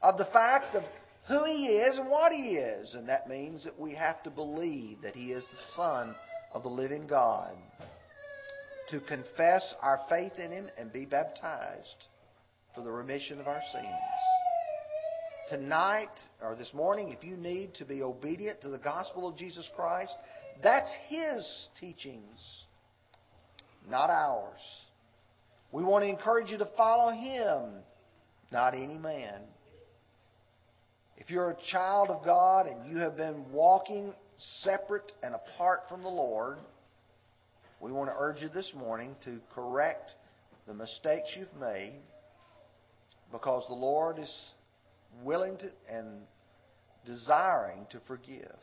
of 0.02 0.18
the 0.18 0.24
fact 0.26 0.74
of 0.74 0.82
who 1.28 1.44
He 1.44 1.66
is 1.66 1.96
and 1.98 2.08
what 2.08 2.32
He 2.32 2.56
is. 2.56 2.94
And 2.94 3.08
that 3.08 3.28
means 3.28 3.64
that 3.64 3.78
we 3.78 3.94
have 3.94 4.22
to 4.24 4.30
believe 4.30 5.02
that 5.02 5.14
He 5.14 5.32
is 5.32 5.46
the 5.48 5.76
Son 5.76 6.14
of 6.52 6.62
the 6.62 6.68
living 6.68 7.06
God. 7.06 7.54
To 8.90 9.00
confess 9.00 9.74
our 9.80 10.00
faith 10.08 10.32
in 10.38 10.50
Him 10.50 10.68
and 10.76 10.92
be 10.92 11.04
baptized 11.04 12.06
for 12.74 12.82
the 12.82 12.90
remission 12.90 13.40
of 13.40 13.46
our 13.46 13.62
sins 13.72 13.86
tonight 15.52 16.08
or 16.40 16.54
this 16.56 16.72
morning, 16.72 17.14
if 17.16 17.22
you 17.22 17.36
need 17.36 17.74
to 17.74 17.84
be 17.84 18.02
obedient 18.02 18.60
to 18.62 18.68
the 18.68 18.78
gospel 18.78 19.28
of 19.28 19.36
Jesus 19.36 19.68
Christ, 19.76 20.14
that's 20.62 20.92
His 21.08 21.68
teachings, 21.78 22.64
not 23.88 24.10
ours. 24.10 24.60
We 25.70 25.84
want 25.84 26.04
to 26.04 26.08
encourage 26.08 26.50
you 26.50 26.58
to 26.58 26.68
follow 26.76 27.12
Him, 27.12 27.82
not 28.50 28.74
any 28.74 28.98
man. 28.98 29.42
If 31.16 31.30
you're 31.30 31.50
a 31.50 31.56
child 31.70 32.10
of 32.10 32.24
God 32.24 32.66
and 32.66 32.90
you 32.90 32.98
have 32.98 33.16
been 33.16 33.44
walking 33.52 34.12
separate 34.62 35.12
and 35.22 35.34
apart 35.34 35.82
from 35.88 36.02
the 36.02 36.08
Lord, 36.08 36.58
we 37.80 37.92
want 37.92 38.10
to 38.10 38.14
urge 38.18 38.42
you 38.42 38.48
this 38.48 38.72
morning 38.76 39.16
to 39.24 39.38
correct 39.54 40.12
the 40.66 40.74
mistakes 40.74 41.36
you've 41.36 41.60
made 41.60 42.00
because 43.30 43.64
the 43.68 43.74
Lord 43.74 44.18
is 44.18 44.52
willing 45.24 45.56
to 45.58 45.66
and 45.90 46.22
desiring 47.04 47.86
to 47.90 48.00
forgive. 48.06 48.58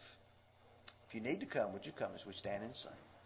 If 1.10 1.15
you 1.15 1.22
need 1.22 1.39
to 1.39 1.48
come, 1.48 1.74
would 1.74 1.88
you 1.88 1.91
come 1.91 2.12
as 2.13 2.24
we 2.28 2.34
stand 2.34 2.63
and 2.63 2.76
sing? 2.76 2.91